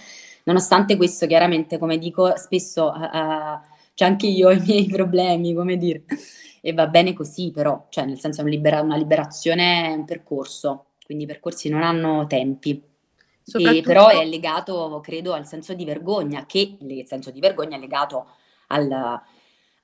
Nonostante 0.45 0.95
questo, 0.95 1.27
chiaramente, 1.27 1.77
come 1.77 1.97
dico, 1.97 2.35
spesso 2.37 2.87
uh, 2.87 3.59
c'è 3.93 4.05
anche 4.05 4.27
io 4.27 4.49
i 4.51 4.59
miei 4.59 4.85
problemi, 4.87 5.53
come 5.53 5.77
dire, 5.77 6.05
e 6.61 6.73
va 6.73 6.87
bene 6.87 7.13
così, 7.13 7.51
però, 7.51 7.87
cioè, 7.89 8.05
nel 8.05 8.19
senso, 8.19 8.39
è 8.39 8.43
una, 8.43 8.53
libera- 8.53 8.81
una 8.81 8.95
liberazione, 8.95 9.87
è 9.87 9.93
un 9.93 10.05
percorso, 10.05 10.87
quindi 11.03 11.23
i 11.23 11.27
percorsi 11.27 11.69
non 11.69 11.83
hanno 11.83 12.27
tempi. 12.27 12.81
E, 13.53 13.81
però 13.83 14.09
è 14.09 14.25
legato, 14.25 14.99
credo, 15.03 15.33
al 15.33 15.45
senso 15.45 15.73
di 15.73 15.85
vergogna, 15.85 16.45
che 16.45 16.77
il 16.79 17.05
senso 17.05 17.29
di 17.31 17.39
vergogna 17.39 17.77
è 17.77 17.79
legato 17.79 18.27
al, 18.67 18.91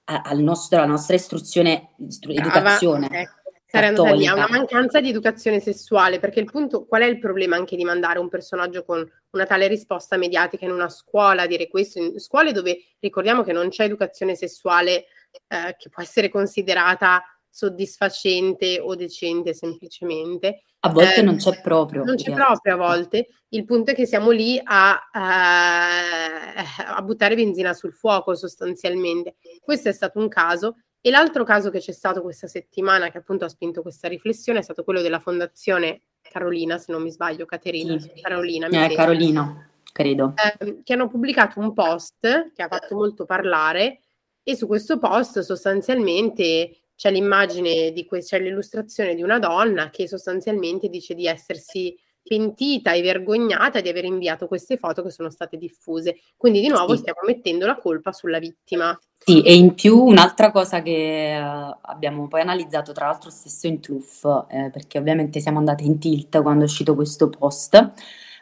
al 0.06 0.39
nostro, 0.39 0.77
alla 0.77 0.88
nostra 0.88 1.15
istruzione, 1.15 1.89
educazione. 1.98 3.08
Ecco. 3.12 3.40
Sarei 3.72 4.28
una 4.28 4.48
mancanza 4.50 5.00
di 5.00 5.10
educazione 5.10 5.62
sessuale, 5.62 6.20
perché 6.20 6.42
il 6.42 6.51
punto, 6.51 6.86
qual 6.86 7.04
è 7.04 7.06
il 7.06 7.20
problema 7.20 7.56
anche 7.56 7.78
di 7.78 7.86
mandare 7.86 8.20
un 8.20 8.28
personaggio 8.28 8.84
con 8.84 9.10
una 9.32 9.46
tale 9.46 9.68
risposta 9.68 10.18
mediatica 10.18 10.66
in 10.66 10.72
una 10.72 10.90
scuola, 10.90 11.48
dire 11.48 11.70
questo, 11.70 12.00
in 12.00 12.20
scuole 12.20 12.51
dove 12.51 12.78
ricordiamo 13.00 13.44
che 13.44 13.54
non 13.54 13.70
c'è 13.70 13.86
educazione 13.86 14.36
sessuale 14.36 15.06
eh, 15.48 15.75
che 15.78 15.90
può 15.90 16.04
essere 16.04 16.28
considerata 16.28 17.24
soddisfacente 17.50 18.80
o 18.82 18.96
decente 18.96 19.54
semplicemente. 19.54 20.63
A 20.80 20.90
volte 20.90 21.20
eh, 21.20 21.22
non 21.22 21.38
c'è 21.38 21.62
proprio. 21.62 22.04
Non 22.04 22.16
c'è 22.16 22.34
proprio 22.34 22.74
a 22.74 22.78
volte. 22.78 23.28
Il 23.50 23.66
punto 23.66 23.92
è 23.92 23.94
che 23.94 24.06
siamo 24.06 24.32
lì 24.32 24.60
a, 24.62 25.10
a, 25.12 26.56
a, 26.96 27.01
buttare 27.04 27.36
benzina 27.36 27.74
sul 27.74 27.94
fuoco 27.94 28.36
sostanzialmente. 28.36 29.36
Questo 29.62 29.90
è 29.90 29.92
stato 29.92 30.20
un 30.20 30.28
caso. 30.28 30.78
E 31.03 31.10
l'altro 31.10 31.43
caso 31.43 31.72
che 31.72 31.79
c'è 31.79 31.91
stato 31.91 32.22
questa 32.22 32.48
settimana, 32.48 33.10
che 33.10 33.17
appunto 33.17 33.43
ha 33.46 33.50
spinto 33.50 33.81
questa 33.81 34.08
riflessione, 34.08 34.60
è 34.60 34.62
stato 34.62 34.84
quello 34.84 35.01
della 35.01 35.20
Fondazione 35.20 36.03
Carolina, 36.22 36.77
se 36.77 36.91
non 36.91 37.01
mi 37.01 37.12
sbaglio, 37.12 37.46
Caterina, 37.46 38.00
sì. 38.00 38.12
Carolina. 38.22 38.67
Mi 38.67 38.86
eh, 38.86 38.96
Carolina, 38.96 39.70
credo. 39.91 40.34
Eh, 40.60 40.81
che 40.84 40.93
hanno 40.93 41.08
pubblicato 41.08 41.60
un 41.60 41.74
post 41.74 42.51
che 42.53 42.62
ha 42.62 42.67
fatto 42.67 42.96
molto 42.96 43.25
parlare 43.25 44.01
e 44.43 44.55
su 44.55 44.67
questo 44.67 45.00
post 45.00 45.39
sostanzialmente 45.39 46.77
c'è 46.96 47.12
l'immagine 47.12 47.91
di 47.91 48.05
que- 48.05 48.22
c'è 48.22 48.39
l'illustrazione 48.39 49.15
di 49.15 49.24
una 49.24 49.39
donna 49.39 49.89
che 49.89 50.08
sostanzialmente 50.08 50.88
dice 50.88 51.15
di 51.15 51.25
essersi 51.25 51.98
pentita 52.24 52.94
e 52.94 53.01
vergognata 53.01 53.82
di 53.82 53.90
aver 53.90 54.06
inviato 54.06 54.48
queste 54.48 54.78
foto 54.78 55.04
che 55.04 55.12
sono 55.12 55.30
state 55.30 55.58
diffuse. 55.58 56.18
Quindi 56.38 56.62
di 56.62 56.68
nuovo 56.68 56.94
sì. 56.94 57.00
stiamo 57.00 57.20
mettendo 57.25 57.66
la 57.66 57.78
colpa 57.78 58.12
sulla 58.12 58.40
vittima. 58.40 58.98
Sì, 59.18 59.42
e 59.44 59.56
in 59.56 59.75
più 59.75 60.01
un'altra 60.01 60.51
cosa 60.51 60.82
che 60.82 61.38
uh, 61.40 61.78
abbiamo 61.82 62.28
poi 62.28 62.42
analizzato, 62.42 62.92
tra 62.92 63.06
l'altro 63.06 63.30
stesso 63.30 63.68
in 63.68 63.80
Truff, 63.80 64.25
eh, 64.50 64.70
perché 64.72 64.98
ovviamente 64.98 65.40
siamo 65.40 65.60
andate 65.60 65.84
in 65.84 66.00
tilt 66.00 66.42
quando 66.42 66.63
è 66.63 66.66
uscito 66.66 66.96
questo 66.96 67.30
post, 67.30 67.94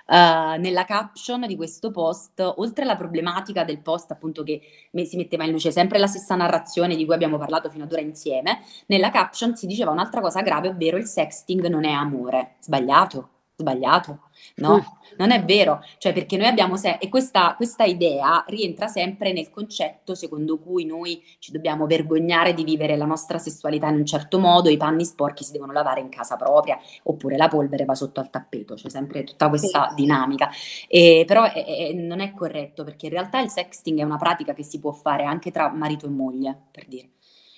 Uh, 0.10 0.60
nella 0.60 0.86
caption 0.86 1.46
di 1.46 1.56
questo 1.56 1.92
post, 1.92 2.40
oltre 2.40 2.84
alla 2.84 2.96
problematica 2.96 3.64
del 3.64 3.80
post, 3.80 4.10
appunto, 4.10 4.42
che 4.42 4.60
si 5.06 5.18
metteva 5.18 5.44
in 5.44 5.52
luce 5.52 5.70
sempre 5.70 6.00
la 6.00 6.08
stessa 6.08 6.34
narrazione 6.34 6.96
di 6.96 7.06
cui 7.06 7.14
abbiamo 7.14 7.38
parlato 7.38 7.70
fino 7.70 7.84
ad 7.84 7.92
ora 7.92 8.02
insieme, 8.02 8.62
nella 8.88 9.12
caption 9.12 9.56
si 9.56 9.68
diceva 9.68 9.92
un'altra 9.92 10.20
cosa 10.20 10.42
grave, 10.42 10.70
ovvero 10.70 10.98
il 10.98 11.06
sexting 11.06 11.68
non 11.68 11.86
è 11.86 11.92
amore. 11.92 12.56
Sbagliato 12.60 13.39
sbagliato. 13.60 14.22
No, 14.56 15.00
non 15.18 15.32
è 15.32 15.44
vero, 15.44 15.82
cioè 15.98 16.14
perché 16.14 16.38
noi 16.38 16.48
abbiamo 16.48 16.78
se- 16.78 16.98
e 17.00 17.10
questa, 17.10 17.56
questa, 17.56 17.84
idea 17.84 18.44
rientra 18.48 18.88
sempre 18.88 19.34
nel 19.34 19.50
concetto 19.50 20.16
secondo 20.16 20.60
cui 20.60 20.86
noi 20.86 21.22
ci 21.40 21.52
dobbiamo 21.52 21.86
vergognare 21.86 22.54
di 22.54 22.64
vivere 22.64 22.96
la 22.96 23.06
nostra 23.06 23.38
sessualità 23.38 23.90
in 23.90 23.96
un 23.96 24.06
certo 24.06 24.40
modo, 24.40 24.70
i 24.70 24.78
panni 24.78 25.04
sporchi 25.04 25.44
si 25.44 25.52
devono 25.52 25.74
lavare 25.74 26.00
in 26.00 26.10
casa 26.10 26.38
propria, 26.38 26.78
oppure 27.04 27.36
la 27.36 27.50
polvere 27.50 27.84
va 27.84 27.96
sotto 27.96 28.22
al 28.22 28.30
tappeto, 28.30 28.76
c'è 28.76 28.90
sempre 28.90 29.24
tutta 29.24 29.50
questa 29.50 29.92
dinamica. 29.94 30.50
E, 30.88 31.24
però 31.28 31.44
è, 31.44 31.66
è, 31.66 31.94
non 31.94 32.22
è 32.22 32.34
corretto 32.34 32.84
perché 32.86 33.08
in 33.08 33.12
realtà 33.12 33.42
il 33.42 33.50
sexting 33.50 34.00
è 34.00 34.04
una 34.04 34.18
pratica 34.18 34.54
che 34.54 34.64
si 34.64 34.80
può 34.80 34.92
fare 34.94 35.24
anche 35.26 35.52
tra 35.52 35.70
marito 35.70 36.06
e 36.06 36.10
moglie, 36.10 36.58
per 36.72 36.86
dire. 36.88 37.12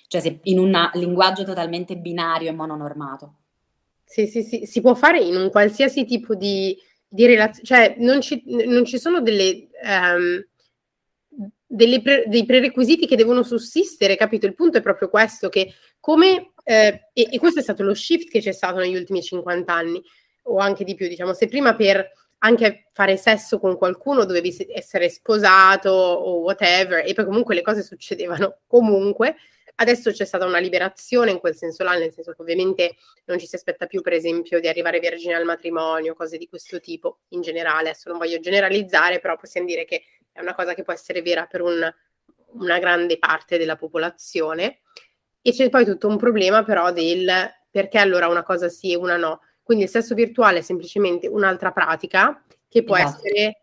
Cioè 0.08 0.20
se 0.20 0.40
in 0.42 0.58
un 0.58 0.90
linguaggio 0.94 1.44
totalmente 1.44 1.96
binario 1.96 2.48
e 2.48 2.52
mononormato. 2.52 3.34
Sì, 4.12 4.26
sì, 4.26 4.42
sì, 4.42 4.66
si 4.66 4.82
può 4.82 4.94
fare 4.94 5.20
in 5.20 5.36
un 5.36 5.48
qualsiasi 5.48 6.04
tipo 6.04 6.34
di, 6.34 6.76
di 7.08 7.24
relazione, 7.24 7.64
cioè 7.64 7.94
non 7.96 8.20
ci, 8.20 8.42
non 8.44 8.84
ci, 8.84 8.98
sono 8.98 9.22
delle, 9.22 9.68
um, 9.84 10.46
delle 11.66 12.02
pre, 12.02 12.24
dei 12.26 12.44
prerequisiti 12.44 13.06
che 13.06 13.16
devono 13.16 13.42
sussistere, 13.42 14.16
capito? 14.16 14.44
Il 14.44 14.54
punto 14.54 14.76
è 14.76 14.82
proprio 14.82 15.08
questo, 15.08 15.48
che 15.48 15.72
come, 15.98 16.52
eh, 16.62 17.08
e, 17.14 17.28
e, 17.30 17.38
questo 17.38 17.60
è 17.60 17.62
stato 17.62 17.82
lo 17.84 17.94
shift 17.94 18.28
che 18.28 18.40
c'è 18.40 18.52
stato 18.52 18.80
negli 18.80 18.96
ultimi 18.96 19.22
50 19.22 19.72
anni, 19.72 20.02
o 20.42 20.58
anche 20.58 20.84
di 20.84 20.94
più, 20.94 21.08
diciamo, 21.08 21.32
se 21.32 21.48
prima 21.48 21.74
per 21.74 22.06
anche 22.40 22.88
fare 22.92 23.16
sesso 23.16 23.58
con 23.58 23.78
qualcuno 23.78 24.26
dovevi 24.26 24.54
essere 24.74 25.08
sposato 25.08 25.88
o 25.88 26.40
whatever, 26.40 27.02
e 27.06 27.14
poi 27.14 27.24
comunque 27.24 27.54
le 27.54 27.62
cose 27.62 27.82
succedevano 27.82 28.58
comunque, 28.66 29.36
Adesso 29.74 30.12
c'è 30.12 30.24
stata 30.24 30.44
una 30.44 30.58
liberazione 30.58 31.30
in 31.30 31.38
quel 31.38 31.56
senso 31.56 31.82
là, 31.82 31.96
nel 31.96 32.12
senso 32.12 32.32
che 32.32 32.42
ovviamente 32.42 32.96
non 33.24 33.38
ci 33.38 33.46
si 33.46 33.56
aspetta 33.56 33.86
più, 33.86 34.00
per 34.00 34.12
esempio, 34.12 34.60
di 34.60 34.68
arrivare 34.68 35.00
vergine 35.00 35.34
al 35.34 35.44
matrimonio, 35.44 36.14
cose 36.14 36.36
di 36.36 36.48
questo 36.48 36.78
tipo 36.78 37.20
in 37.28 37.40
generale. 37.40 37.90
Adesso 37.90 38.10
non 38.10 38.18
voglio 38.18 38.38
generalizzare, 38.38 39.18
però 39.18 39.36
possiamo 39.36 39.66
dire 39.66 39.84
che 39.84 40.04
è 40.30 40.40
una 40.40 40.54
cosa 40.54 40.74
che 40.74 40.82
può 40.82 40.92
essere 40.92 41.22
vera 41.22 41.46
per 41.46 41.62
un, 41.62 41.92
una 42.52 42.78
grande 42.78 43.18
parte 43.18 43.58
della 43.58 43.76
popolazione. 43.76 44.80
E 45.40 45.52
c'è 45.52 45.68
poi 45.68 45.84
tutto 45.84 46.06
un 46.06 46.16
problema 46.16 46.62
però 46.62 46.92
del 46.92 47.28
perché 47.70 47.98
allora 47.98 48.28
una 48.28 48.42
cosa 48.42 48.68
sì 48.68 48.92
e 48.92 48.96
una 48.96 49.16
no. 49.16 49.40
Quindi 49.62 49.84
il 49.84 49.90
sesso 49.90 50.14
virtuale 50.14 50.58
è 50.58 50.62
semplicemente 50.62 51.26
un'altra 51.26 51.72
pratica 51.72 52.44
che 52.68 52.84
può 52.84 52.96
esatto. 52.96 53.22
essere 53.24 53.61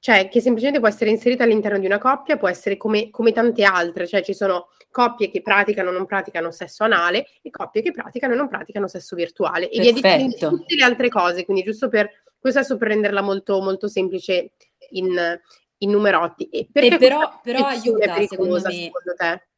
cioè 0.00 0.28
che 0.28 0.40
semplicemente 0.40 0.80
può 0.80 0.88
essere 0.88 1.10
inserita 1.10 1.44
all'interno 1.44 1.78
di 1.78 1.84
una 1.84 1.98
coppia, 1.98 2.38
può 2.38 2.48
essere 2.48 2.76
come, 2.78 3.10
come 3.10 3.32
tante 3.32 3.62
altre, 3.64 4.06
cioè 4.06 4.22
ci 4.22 4.34
sono 4.34 4.68
coppie 4.90 5.30
che 5.30 5.42
praticano 5.42 5.90
o 5.90 5.92
non 5.92 6.06
praticano 6.06 6.50
sesso 6.50 6.84
anale 6.84 7.26
e 7.42 7.50
coppie 7.50 7.82
che 7.82 7.92
praticano 7.92 8.32
e 8.32 8.36
non 8.36 8.48
praticano 8.48 8.88
sesso 8.88 9.14
virtuale 9.14 9.68
e 9.68 9.78
via 9.78 9.92
di 9.92 10.34
tutte 10.36 10.74
le 10.74 10.84
altre 10.84 11.08
cose, 11.10 11.44
quindi 11.44 11.62
giusto 11.62 11.88
per 11.88 12.10
questo 12.38 12.60
adesso 12.60 12.78
per 12.78 12.88
renderla 12.88 13.20
molto, 13.20 13.60
molto 13.60 13.86
semplice 13.88 14.52
in, 14.92 15.38
in 15.78 15.90
numerotti. 15.90 16.48
E, 16.48 16.68
e 16.72 16.96
però, 16.96 17.38
però 17.42 17.66
aiuta 17.66 18.16
secondo 18.26 18.54
me, 18.54 18.60
secondo 18.60 19.14
te? 19.14 19.48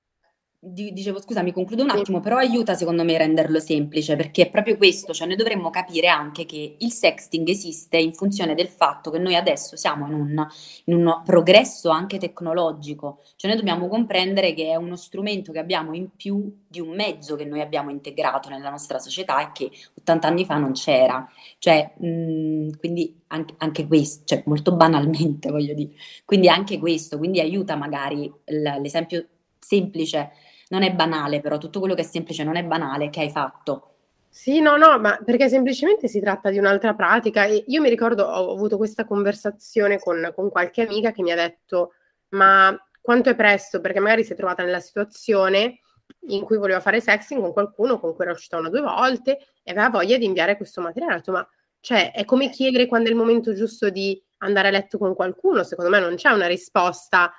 Dicevo 0.65 1.21
scusami, 1.21 1.51
concludo 1.51 1.83
un 1.83 1.91
attimo, 1.91 2.21
però 2.21 2.37
aiuta 2.37 2.75
secondo 2.77 3.03
me 3.03 3.17
a 3.17 3.19
renderlo 3.19 3.59
semplice 3.59 4.15
perché 4.15 4.43
è 4.43 4.51
proprio 4.51 4.77
questo, 4.77 5.13
cioè 5.13 5.27
noi 5.27 5.35
dovremmo 5.35 5.71
capire 5.71 6.07
anche 6.07 6.47
che 6.47 6.77
il 6.79 6.93
sexting 6.93 7.49
esiste 7.49 7.97
in 7.97 8.13
funzione 8.13 8.55
del 8.55 8.69
fatto 8.69 9.11
che 9.11 9.19
noi 9.19 9.35
adesso 9.35 9.77
siamo 9.77 10.07
in 10.07 10.15
un, 10.15 10.47
in 10.85 10.95
un 10.95 11.21
progresso 11.25 11.91
anche 11.91 12.19
tecnologico, 12.19 13.23
cioè 13.35 13.51
noi 13.51 13.59
dobbiamo 13.59 13.89
comprendere 13.89 14.55
che 14.55 14.69
è 14.69 14.77
uno 14.77 14.95
strumento 14.95 15.51
che 15.51 15.59
abbiamo 15.59 15.95
in 15.95 16.15
più 16.15 16.59
di 16.69 16.79
un 16.79 16.95
mezzo 16.95 17.35
che 17.35 17.45
noi 17.45 17.61
abbiamo 17.61 17.91
integrato 17.91 18.49
nella 18.49 18.71
nostra 18.71 19.01
società 19.01 19.43
e 19.43 19.51
che 19.53 19.69
80 19.99 20.29
anni 20.29 20.45
fa 20.45 20.59
non 20.59 20.75
c'era, 20.75 21.29
cioè 21.59 21.93
mh, 21.97 22.79
quindi 22.79 23.21
anche, 23.29 23.55
anche, 23.59 23.89
questo, 23.89 24.23
cioè 24.27 24.45
molto 24.47 24.77
banalmente 24.77 25.51
voglio 25.51 25.75
dire, 25.75 25.91
quindi 26.25 26.49
anche 26.49 26.79
questo, 26.79 27.19
quindi 27.19 27.41
aiuta 27.41 27.75
magari 27.75 28.33
l'esempio 28.45 29.27
semplice 29.59 30.31
non 30.73 30.83
è 30.83 30.93
banale, 30.93 31.41
però 31.41 31.59
tutto 31.59 31.79
quello 31.79 31.95
che 31.95 32.01
è 32.01 32.05
semplice 32.05 32.45
non 32.45 32.57
è 32.57 32.65
banale 32.65 33.11
che 33.11 33.21
hai 33.21 33.31
fatto. 33.31 33.89
Sì, 34.31 34.61
no, 34.61 34.79
no, 34.79 34.99
ma 34.99 35.19
perché 35.23 35.51
semplicemente 35.51 36.09
si 36.09 36.19
tratta 36.19 36.49
di 36.49 36.57
un'altra 36.57 36.95
pratica. 36.95 37.45
E 37.45 37.65
io 37.67 37.83
mi 37.83 37.91
ricordo, 37.91 38.25
ho 38.25 38.53
avuto 38.53 38.79
questa 38.79 39.05
conversazione 39.05 39.99
con, 39.99 40.33
con 40.35 40.49
qualche 40.49 40.87
amica 40.87 41.13
che 41.13 41.23
mi 41.23 41.31
ha 41.31 41.37
detto, 41.37 41.93
ma 42.31 42.75
quanto 43.03 43.29
è 43.29 43.37
presto? 43.37 43.83
Perché 43.83 44.01
magari 44.01 44.25
si 44.25 44.33
è 44.33 44.37
trovata 44.37 44.65
nella 44.65 44.81
situazione 44.81 45.81
in 46.29 46.43
cui 46.43 46.57
voleva 46.57 46.81
fare 46.81 47.01
sexting 47.01 47.41
con 47.41 47.53
qualcuno 47.53 47.99
con 47.99 48.15
cui 48.15 48.25
era 48.25 48.33
uscita 48.33 48.59
una 48.59 48.69
o 48.69 48.71
due 48.71 48.81
volte 48.81 49.39
e 49.63 49.71
aveva 49.71 49.91
voglia 49.91 50.17
di 50.17 50.25
inviare 50.25 50.57
questo 50.57 50.81
materiale. 50.81 51.15
Ho 51.15 51.17
detto, 51.19 51.33
ma 51.33 51.47
cioè, 51.81 52.13
è 52.13 52.25
come 52.25 52.49
chiedere 52.49 52.87
quando 52.87 53.09
è 53.09 53.13
il 53.13 53.19
momento 53.19 53.53
giusto 53.53 53.91
di 53.91 54.21
andare 54.39 54.69
a 54.69 54.71
letto 54.71 54.97
con 54.97 55.15
qualcuno. 55.15 55.65
Secondo 55.65 55.91
me 55.91 56.01
non 56.01 56.15
c'è 56.15 56.31
una 56.31 56.47
risposta 56.47 57.31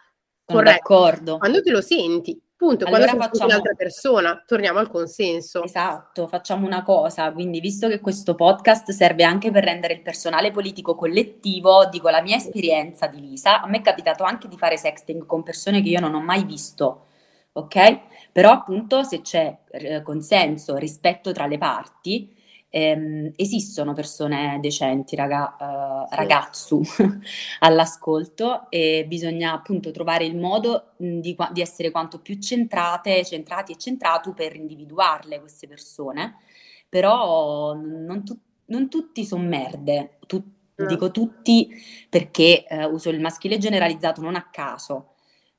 corretta. 0.45 0.71
D'accordo. 0.73 1.37
Quando 1.39 1.63
te 1.63 1.71
lo 1.71 1.81
senti. 1.81 2.39
Punto, 2.63 2.85
allora 2.85 3.03
quando 3.07 3.25
facciamo 3.25 3.49
l'altra 3.49 3.73
persona, 3.73 4.41
torniamo 4.47 4.79
al 4.79 4.89
consenso. 4.89 5.65
Esatto, 5.65 6.27
facciamo 6.27 6.65
una 6.65 6.81
cosa, 6.81 7.29
quindi 7.33 7.59
visto 7.59 7.89
che 7.89 7.99
questo 7.99 8.35
podcast 8.35 8.91
serve 8.91 9.25
anche 9.25 9.51
per 9.51 9.65
rendere 9.65 9.95
il 9.95 10.01
personale 10.01 10.49
politico 10.49 10.95
collettivo, 10.95 11.89
dico 11.89 12.07
la 12.07 12.21
mia 12.21 12.37
esperienza 12.37 13.07
di 13.07 13.19
Lisa, 13.19 13.61
a 13.61 13.67
me 13.67 13.79
è 13.79 13.81
capitato 13.81 14.23
anche 14.23 14.47
di 14.47 14.55
fare 14.55 14.77
sexting 14.77 15.25
con 15.25 15.43
persone 15.43 15.81
che 15.81 15.89
io 15.89 15.99
non 15.99 16.13
ho 16.13 16.21
mai 16.21 16.45
visto, 16.45 17.07
ok? 17.51 17.99
Però 18.31 18.51
appunto 18.51 19.03
se 19.03 19.19
c'è 19.19 19.57
eh, 19.69 20.01
consenso, 20.01 20.77
rispetto 20.77 21.33
tra 21.33 21.47
le 21.47 21.57
parti, 21.57 22.33
ehm, 22.75 23.33
esistono 23.35 23.93
persone 23.93 24.57
decenti, 24.59 25.15
raga, 25.15 25.55
uh, 25.59 26.07
sì. 26.09 26.15
ragazzu, 26.15 26.81
all'ascolto 27.59 28.65
e 28.69 29.05
bisogna 29.07 29.53
appunto 29.53 29.91
trovare 29.91 30.25
il 30.25 30.35
modo 30.35 30.93
di, 30.97 31.37
di, 31.51 31.61
essere 31.61 31.91
quanto 31.91 32.19
più 32.19 32.39
centrate, 32.39 33.23
centrati 33.23 33.73
e 33.73 33.77
centrato 33.77 34.33
per 34.33 34.55
individuarle 34.55 35.39
queste 35.39 35.67
persone, 35.67 36.37
però 36.89 37.75
non, 37.75 38.25
tu, 38.25 38.35
non 38.65 38.89
tutti 38.89 39.23
sono 39.23 39.43
merde, 39.43 40.17
tu, 40.25 40.43
no. 40.73 40.85
dico 40.87 41.11
tutti 41.11 41.69
perché 42.09 42.65
uh, 42.67 42.91
uso 42.91 43.11
il 43.11 43.21
maschile 43.21 43.59
generalizzato 43.59 44.19
non 44.19 44.33
a 44.33 44.49
caso, 44.49 45.12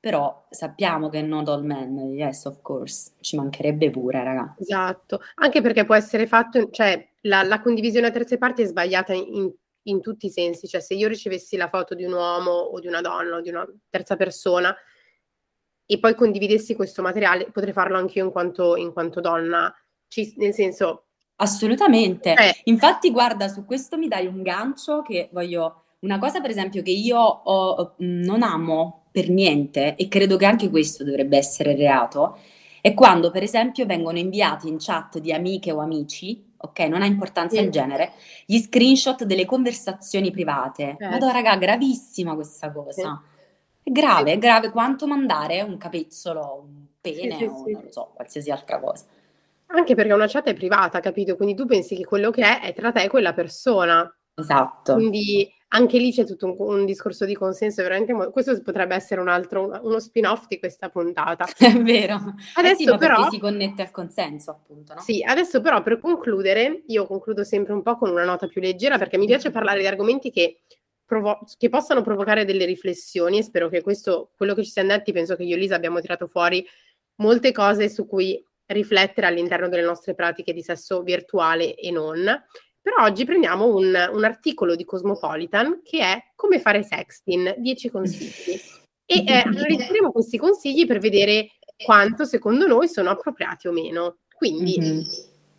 però 0.04 0.44
sappiamo 0.50 1.08
che 1.08 1.22
not 1.22 1.48
all 1.48 1.64
men, 1.64 1.96
yes 2.12 2.44
of 2.44 2.60
course, 2.60 3.12
ci 3.20 3.36
mancherebbe 3.36 3.88
pure, 3.88 4.22
raga. 4.22 4.54
Esatto, 4.58 5.22
anche 5.36 5.62
perché 5.62 5.86
può 5.86 5.94
essere 5.94 6.26
fatto, 6.26 6.68
cioè 6.68 7.08
la, 7.22 7.42
la 7.42 7.62
condivisione 7.62 8.08
a 8.08 8.10
terze 8.10 8.36
parti 8.36 8.60
è 8.60 8.66
sbagliata 8.66 9.14
in, 9.14 9.50
in, 9.84 10.02
tutti 10.02 10.26
i 10.26 10.30
sensi, 10.30 10.68
cioè 10.68 10.82
se 10.82 10.92
io 10.92 11.08
ricevessi 11.08 11.56
la 11.56 11.68
foto 11.68 11.94
di 11.94 12.04
un 12.04 12.12
uomo 12.12 12.50
o 12.50 12.80
di 12.80 12.86
una 12.86 13.00
donna 13.00 13.36
o 13.36 13.40
di 13.40 13.48
una 13.48 13.66
terza 13.88 14.14
persona 14.14 14.76
e 15.86 15.98
poi 15.98 16.14
condividessi 16.14 16.74
questo 16.74 17.00
materiale, 17.00 17.50
potrei 17.50 17.72
farlo 17.72 17.96
anch'io 17.96 18.26
in 18.26 18.30
quanto, 18.30 18.76
in 18.76 18.92
quanto 18.92 19.22
donna, 19.22 19.74
ci, 20.06 20.34
nel 20.36 20.52
senso... 20.52 21.06
Assolutamente, 21.36 22.34
eh. 22.34 22.60
infatti 22.64 23.10
guarda, 23.10 23.48
su 23.48 23.64
questo 23.64 23.96
mi 23.96 24.08
dai 24.08 24.26
un 24.26 24.42
gancio 24.42 25.00
che 25.00 25.30
voglio... 25.32 25.84
Una 26.00 26.18
cosa 26.18 26.42
per 26.42 26.50
esempio 26.50 26.82
che 26.82 26.90
io 26.90 27.18
ho, 27.18 27.94
non 28.00 28.42
amo 28.42 29.03
per 29.14 29.30
niente, 29.30 29.94
e 29.94 30.08
credo 30.08 30.36
che 30.36 30.44
anche 30.44 30.68
questo 30.70 31.04
dovrebbe 31.04 31.36
essere 31.36 31.76
reato, 31.76 32.36
è 32.80 32.94
quando, 32.94 33.30
per 33.30 33.44
esempio, 33.44 33.86
vengono 33.86 34.18
inviati 34.18 34.66
in 34.66 34.78
chat 34.80 35.18
di 35.20 35.32
amiche 35.32 35.70
o 35.70 35.78
amici, 35.78 36.52
ok, 36.56 36.80
non 36.80 37.00
ha 37.00 37.06
importanza 37.06 37.60
il 37.60 37.70
genere, 37.70 38.14
gli 38.44 38.58
screenshot 38.58 39.22
delle 39.22 39.44
conversazioni 39.44 40.32
private. 40.32 40.96
Eh. 40.98 41.08
Madonna, 41.08 41.30
raga, 41.30 41.56
gravissima 41.56 42.34
questa 42.34 42.72
cosa. 42.72 43.22
È 43.80 43.88
grave, 43.88 44.32
è 44.32 44.38
grave 44.38 44.70
quanto 44.70 45.06
mandare 45.06 45.62
un 45.62 45.76
capezzolo, 45.76 46.64
un 46.64 46.86
pene 47.00 47.36
sì, 47.36 47.38
sì, 47.38 47.44
o 47.44 47.64
non 47.70 47.82
lo 47.84 47.92
so, 47.92 48.10
qualsiasi 48.14 48.50
altra 48.50 48.80
cosa. 48.80 49.04
Anche 49.66 49.94
perché 49.94 50.12
una 50.12 50.26
chat 50.26 50.48
è 50.48 50.54
privata, 50.54 50.98
capito? 50.98 51.36
Quindi 51.36 51.54
tu 51.54 51.66
pensi 51.66 51.94
che 51.94 52.04
quello 52.04 52.32
che 52.32 52.42
è 52.42 52.60
è 52.62 52.74
tra 52.74 52.90
te 52.90 53.04
e 53.04 53.08
quella 53.08 53.32
persona. 53.32 54.12
Esatto. 54.34 54.94
Quindi 54.94 55.48
anche 55.74 55.98
lì 55.98 56.12
c'è 56.12 56.24
tutto 56.24 56.46
un, 56.46 56.56
un 56.58 56.86
discorso 56.86 57.24
di 57.24 57.34
consenso, 57.34 57.82
veramente 57.82 58.12
mo- 58.12 58.30
questo 58.30 58.60
potrebbe 58.62 58.94
essere 58.94 59.20
un 59.20 59.28
altro, 59.28 59.80
uno 59.82 59.98
spin-off 59.98 60.46
di 60.46 60.58
questa 60.58 60.88
puntata. 60.88 61.46
È 61.58 61.72
vero. 61.82 62.34
Adesso 62.54 62.82
eh 62.82 62.92
sì, 62.92 62.96
però 62.96 63.28
si 63.28 63.38
connette 63.38 63.82
al 63.82 63.90
consenso, 63.90 64.52
appunto. 64.52 64.94
No? 64.94 65.00
Sì, 65.00 65.22
adesso 65.22 65.60
però 65.60 65.82
per 65.82 65.98
concludere, 65.98 66.84
io 66.86 67.06
concludo 67.06 67.42
sempre 67.42 67.72
un 67.72 67.82
po' 67.82 67.96
con 67.96 68.10
una 68.10 68.24
nota 68.24 68.46
più 68.46 68.60
leggera 68.60 68.98
perché 68.98 69.18
mi 69.18 69.26
piace 69.26 69.50
parlare 69.50 69.80
di 69.80 69.86
argomenti 69.86 70.30
che 70.30 70.60
provo- 71.04 71.40
che 71.58 71.68
possano 71.68 72.02
provocare 72.02 72.44
delle 72.44 72.64
riflessioni 72.64 73.38
e 73.38 73.42
spero 73.42 73.68
che 73.68 73.82
questo, 73.82 74.30
quello 74.36 74.54
che 74.54 74.62
ci 74.62 74.70
siamo 74.70 74.88
detti, 74.88 75.12
penso 75.12 75.34
che 75.34 75.42
io 75.42 75.56
e 75.56 75.58
Lisa 75.58 75.74
abbiamo 75.74 76.00
tirato 76.00 76.28
fuori 76.28 76.64
molte 77.16 77.50
cose 77.52 77.88
su 77.88 78.06
cui 78.06 78.42
riflettere 78.66 79.26
all'interno 79.26 79.68
delle 79.68 79.82
nostre 79.82 80.14
pratiche 80.14 80.52
di 80.52 80.62
sesso 80.62 81.02
virtuale 81.02 81.74
e 81.74 81.90
non. 81.90 82.24
Però 82.84 83.02
oggi 83.02 83.24
prendiamo 83.24 83.74
un, 83.74 83.94
un 84.12 84.24
articolo 84.24 84.76
di 84.76 84.84
Cosmopolitan 84.84 85.80
che 85.82 86.00
è 86.00 86.22
Come 86.34 86.60
fare 86.60 86.82
sexting, 86.82 87.56
10 87.56 87.88
consigli. 87.88 88.60
E 89.06 89.24
eh, 89.26 89.40
analizzeremo 89.40 90.12
questi 90.12 90.36
consigli 90.36 90.86
per 90.86 90.98
vedere 90.98 91.52
quanto 91.82 92.26
secondo 92.26 92.66
noi 92.66 92.86
sono 92.86 93.08
appropriati 93.08 93.68
o 93.68 93.72
meno. 93.72 94.18
Quindi, 94.36 94.78
mm-hmm. 94.78 95.00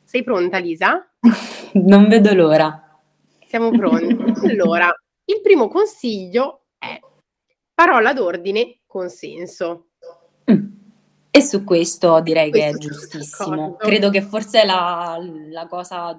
sei 0.03 0.21
pronta 0.21 0.59
Lisa? 0.59 1.03
Non 1.73 2.07
vedo 2.07 2.31
l'ora. 2.35 3.01
Siamo 3.47 3.71
pronti. 3.71 4.15
Allora, 4.47 4.93
il 5.25 5.41
primo 5.41 5.67
consiglio 5.67 6.65
è 6.77 6.99
parola 7.73 8.13
d'ordine, 8.13 8.81
consenso. 8.85 9.87
Mm. 10.51 10.63
E 11.31 11.41
su 11.41 11.63
questo 11.63 12.21
direi 12.21 12.51
questo 12.51 12.69
che 12.69 12.75
è 12.75 12.77
giustissimo. 12.77 13.55
D'accordo. 13.55 13.75
Credo 13.77 14.09
che 14.11 14.21
forse 14.21 14.63
la, 14.63 15.17
la 15.49 15.65
cosa 15.65 16.17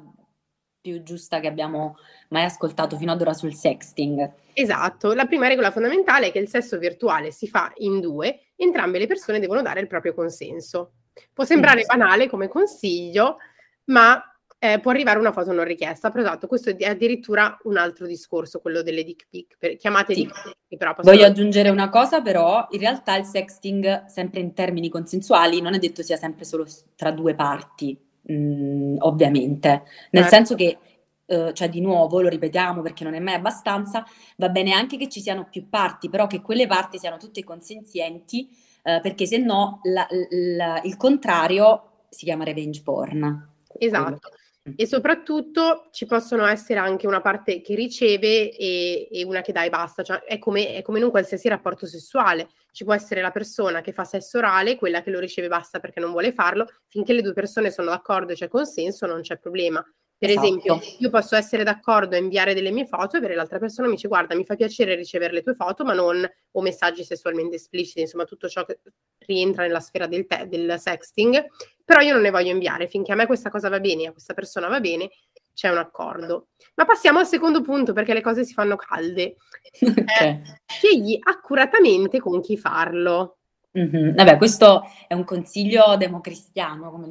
più 0.86 1.02
giusta 1.02 1.40
che 1.40 1.48
abbiamo 1.48 1.96
mai 2.28 2.44
ascoltato 2.44 2.96
fino 2.96 3.10
ad 3.10 3.20
ora 3.20 3.32
sul 3.32 3.54
sexting. 3.54 4.32
Esatto, 4.52 5.12
la 5.14 5.26
prima 5.26 5.48
regola 5.48 5.72
fondamentale 5.72 6.28
è 6.28 6.32
che 6.32 6.38
il 6.38 6.48
sesso 6.48 6.78
virtuale 6.78 7.32
si 7.32 7.48
fa 7.48 7.72
in 7.78 7.98
due, 7.98 8.50
entrambe 8.54 8.98
le 8.98 9.08
persone 9.08 9.40
devono 9.40 9.62
dare 9.62 9.80
il 9.80 9.88
proprio 9.88 10.14
consenso. 10.14 10.92
Può 11.32 11.44
sembrare 11.44 11.82
banale 11.84 12.28
come 12.28 12.46
consiglio, 12.46 13.38
ma 13.86 14.22
eh, 14.58 14.78
può 14.78 14.92
arrivare 14.92 15.18
una 15.18 15.32
foto 15.32 15.52
non 15.52 15.64
richiesta, 15.64 16.10
però 16.10 16.22
esatto, 16.22 16.46
questo 16.46 16.70
è 16.70 16.84
addirittura 16.84 17.58
un 17.64 17.76
altro 17.76 18.06
discorso, 18.06 18.60
quello 18.60 18.82
delle 18.82 19.02
dick 19.02 19.26
pic, 19.28 19.56
per, 19.58 19.76
chiamate 19.76 20.14
sì. 20.14 20.22
dick 20.22 20.42
pic. 20.42 20.78
Però 20.78 20.94
Voglio 21.00 21.26
aggiungere 21.26 21.68
una 21.68 21.88
cosa 21.88 22.20
però, 22.20 22.66
in 22.70 22.78
realtà 22.78 23.16
il 23.16 23.24
sexting, 23.24 24.04
sempre 24.06 24.40
in 24.40 24.54
termini 24.54 24.88
consensuali, 24.88 25.60
non 25.60 25.74
è 25.74 25.78
detto 25.78 26.02
sia 26.02 26.16
sempre 26.16 26.44
solo 26.44 26.64
tra 26.94 27.10
due 27.10 27.34
parti, 27.34 28.05
mh, 28.26 28.34
mm, 28.34 28.96
ovviamente, 29.00 29.68
nel 30.10 30.22
certo. 30.22 30.28
senso 30.28 30.54
che 30.54 30.78
Uh, 31.26 31.50
cioè 31.50 31.68
di 31.68 31.80
nuovo 31.80 32.20
lo 32.20 32.28
ripetiamo 32.28 32.82
perché 32.82 33.02
non 33.02 33.14
è 33.14 33.18
mai 33.18 33.34
abbastanza, 33.34 34.06
va 34.36 34.48
bene 34.48 34.70
anche 34.70 34.96
che 34.96 35.08
ci 35.08 35.20
siano 35.20 35.48
più 35.50 35.68
parti, 35.68 36.08
però 36.08 36.28
che 36.28 36.40
quelle 36.40 36.68
parti 36.68 37.00
siano 37.00 37.16
tutte 37.16 37.42
consenzienti, 37.42 38.48
uh, 38.84 39.00
perché 39.00 39.26
se 39.26 39.38
no 39.38 39.80
la, 39.82 40.06
la, 40.30 40.80
il 40.84 40.96
contrario 40.96 42.04
si 42.10 42.26
chiama 42.26 42.44
revenge 42.44 42.80
porn. 42.80 43.54
Esatto. 43.76 44.30
E 44.74 44.86
soprattutto 44.86 45.88
ci 45.92 46.06
possono 46.06 46.44
essere 46.46 46.80
anche 46.80 47.06
una 47.06 47.20
parte 47.20 47.60
che 47.60 47.74
riceve 47.74 48.50
e, 48.50 49.08
e 49.10 49.24
una 49.24 49.40
che 49.40 49.52
dà 49.52 49.62
e 49.62 49.68
basta, 49.68 50.02
cioè 50.02 50.22
è 50.24 50.38
come, 50.38 50.74
è 50.74 50.82
come 50.82 50.98
in 50.98 51.04
un 51.04 51.10
qualsiasi 51.10 51.48
rapporto 51.48 51.86
sessuale. 51.86 52.48
Ci 52.72 52.84
può 52.84 52.92
essere 52.92 53.20
la 53.20 53.30
persona 53.30 53.80
che 53.80 53.92
fa 53.92 54.04
sesso 54.04 54.38
orale, 54.38 54.76
quella 54.76 55.02
che 55.02 55.10
lo 55.10 55.20
riceve 55.20 55.48
basta 55.48 55.78
perché 55.78 56.00
non 56.00 56.10
vuole 56.10 56.32
farlo, 56.32 56.66
finché 56.88 57.12
le 57.12 57.22
due 57.22 57.32
persone 57.32 57.70
sono 57.70 57.90
d'accordo 57.90 58.32
e 58.32 58.34
c'è 58.34 58.48
consenso 58.48 59.06
non 59.06 59.20
c'è 59.20 59.38
problema. 59.38 59.84
Per 60.18 60.30
esatto. 60.30 60.46
esempio, 60.46 60.80
io 60.98 61.10
posso 61.10 61.36
essere 61.36 61.62
d'accordo 61.62 62.16
a 62.16 62.18
inviare 62.18 62.54
delle 62.54 62.70
mie 62.70 62.86
foto 62.86 63.16
e 63.16 63.18
avere 63.18 63.34
l'altra 63.34 63.58
persona 63.58 63.86
mi 63.86 63.96
dice 63.96 64.08
guarda, 64.08 64.34
mi 64.34 64.44
fa 64.44 64.54
piacere 64.54 64.94
ricevere 64.94 65.34
le 65.34 65.42
tue 65.42 65.52
foto, 65.54 65.84
ma 65.84 65.92
non 65.92 66.26
o 66.52 66.62
messaggi 66.62 67.04
sessualmente 67.04 67.56
espliciti, 67.56 68.00
insomma 68.00 68.24
tutto 68.24 68.48
ciò 68.48 68.64
che 68.64 68.80
rientra 69.26 69.64
nella 69.64 69.80
sfera 69.80 70.06
del, 70.06 70.26
te- 70.26 70.46
del 70.48 70.76
sexting, 70.78 71.46
però 71.84 72.00
io 72.00 72.14
non 72.14 72.22
ne 72.22 72.30
voglio 72.30 72.50
inviare, 72.50 72.88
finché 72.88 73.12
a 73.12 73.14
me 73.14 73.26
questa 73.26 73.50
cosa 73.50 73.68
va 73.68 73.78
bene, 73.78 74.06
a 74.06 74.12
questa 74.12 74.32
persona 74.32 74.68
va 74.68 74.80
bene, 74.80 75.10
c'è 75.52 75.68
un 75.68 75.78
accordo. 75.78 76.48
Ma 76.76 76.84
passiamo 76.84 77.18
al 77.18 77.26
secondo 77.26 77.60
punto 77.60 77.92
perché 77.92 78.14
le 78.14 78.22
cose 78.22 78.44
si 78.44 78.52
fanno 78.52 78.76
calde. 78.76 79.36
Okay. 79.78 80.28
Eh, 80.28 80.42
scegli 80.64 81.18
accuratamente 81.20 82.18
con 82.18 82.40
chi 82.40 82.56
farlo. 82.56 83.40
Mm-hmm. 83.76 84.14
Vabbè, 84.14 84.36
questo 84.38 84.88
è 85.06 85.14
un 85.14 85.24
consiglio 85.24 85.96
democristiano, 85.96 86.90
come 86.90 87.06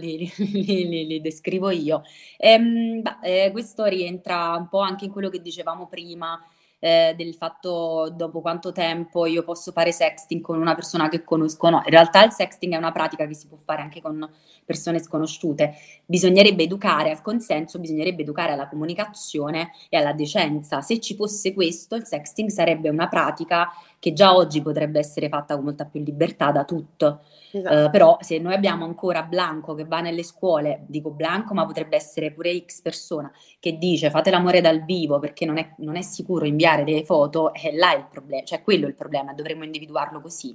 li, 0.00 0.32
li, 0.38 0.88
li, 0.88 1.06
li 1.06 1.20
descrivo 1.20 1.70
io. 1.70 2.02
Ehm, 2.36 3.02
bah, 3.02 3.20
eh, 3.20 3.50
questo 3.52 3.84
rientra 3.84 4.54
un 4.56 4.68
po' 4.68 4.80
anche 4.80 5.06
in 5.06 5.10
quello 5.10 5.28
che 5.28 5.40
dicevamo 5.40 5.88
prima, 5.88 6.38
eh, 6.84 7.14
del 7.16 7.34
fatto 7.34 8.12
dopo 8.14 8.42
quanto 8.42 8.70
tempo 8.70 9.24
io 9.24 9.42
posso 9.42 9.72
fare 9.72 9.90
sexting 9.90 10.42
con 10.42 10.60
una 10.60 10.74
persona 10.74 11.08
che 11.08 11.24
conosco. 11.24 11.70
No, 11.70 11.78
in 11.82 11.90
realtà 11.90 12.22
il 12.22 12.30
sexting 12.32 12.74
è 12.74 12.76
una 12.76 12.92
pratica 12.92 13.26
che 13.26 13.32
si 13.32 13.46
può 13.48 13.56
fare 13.56 13.80
anche 13.80 14.02
con 14.02 14.28
persone 14.66 14.98
sconosciute. 14.98 15.74
Bisognerebbe 16.04 16.64
educare 16.64 17.10
al 17.10 17.22
consenso, 17.22 17.78
bisognerebbe 17.78 18.20
educare 18.20 18.52
alla 18.52 18.68
comunicazione 18.68 19.70
e 19.88 19.96
alla 19.96 20.12
decenza. 20.12 20.82
Se 20.82 21.00
ci 21.00 21.14
fosse 21.14 21.54
questo, 21.54 21.94
il 21.94 22.04
sexting 22.04 22.50
sarebbe 22.50 22.90
una 22.90 23.08
pratica 23.08 23.70
che 24.04 24.12
già 24.12 24.34
oggi 24.36 24.60
potrebbe 24.60 24.98
essere 24.98 25.30
fatta 25.30 25.54
con 25.54 25.64
molta 25.64 25.86
più 25.86 26.02
libertà 26.02 26.52
da 26.52 26.66
tutto. 26.66 27.24
Esatto. 27.50 27.86
Uh, 27.86 27.90
però 27.90 28.18
se 28.20 28.36
noi 28.36 28.52
abbiamo 28.52 28.84
ancora 28.84 29.22
Blanco 29.22 29.72
che 29.72 29.86
va 29.86 30.02
nelle 30.02 30.22
scuole, 30.22 30.84
dico 30.88 31.08
Blanco, 31.08 31.54
ma 31.54 31.64
potrebbe 31.64 31.96
essere 31.96 32.30
pure 32.30 32.66
X 32.66 32.82
persona 32.82 33.32
che 33.58 33.78
dice 33.78 34.10
fate 34.10 34.28
l'amore 34.28 34.60
dal 34.60 34.84
vivo 34.84 35.18
perché 35.20 35.46
non 35.46 35.56
è, 35.56 35.72
non 35.78 35.96
è 35.96 36.02
sicuro 36.02 36.44
inviare 36.44 36.84
delle 36.84 37.02
foto, 37.02 37.54
è 37.54 37.72
là 37.72 37.94
il 37.94 38.06
problema, 38.10 38.44
cioè 38.44 38.60
quello 38.60 38.84
è 38.84 38.88
il 38.88 38.94
problema, 38.94 39.32
dovremmo 39.32 39.64
individuarlo 39.64 40.20
così. 40.20 40.54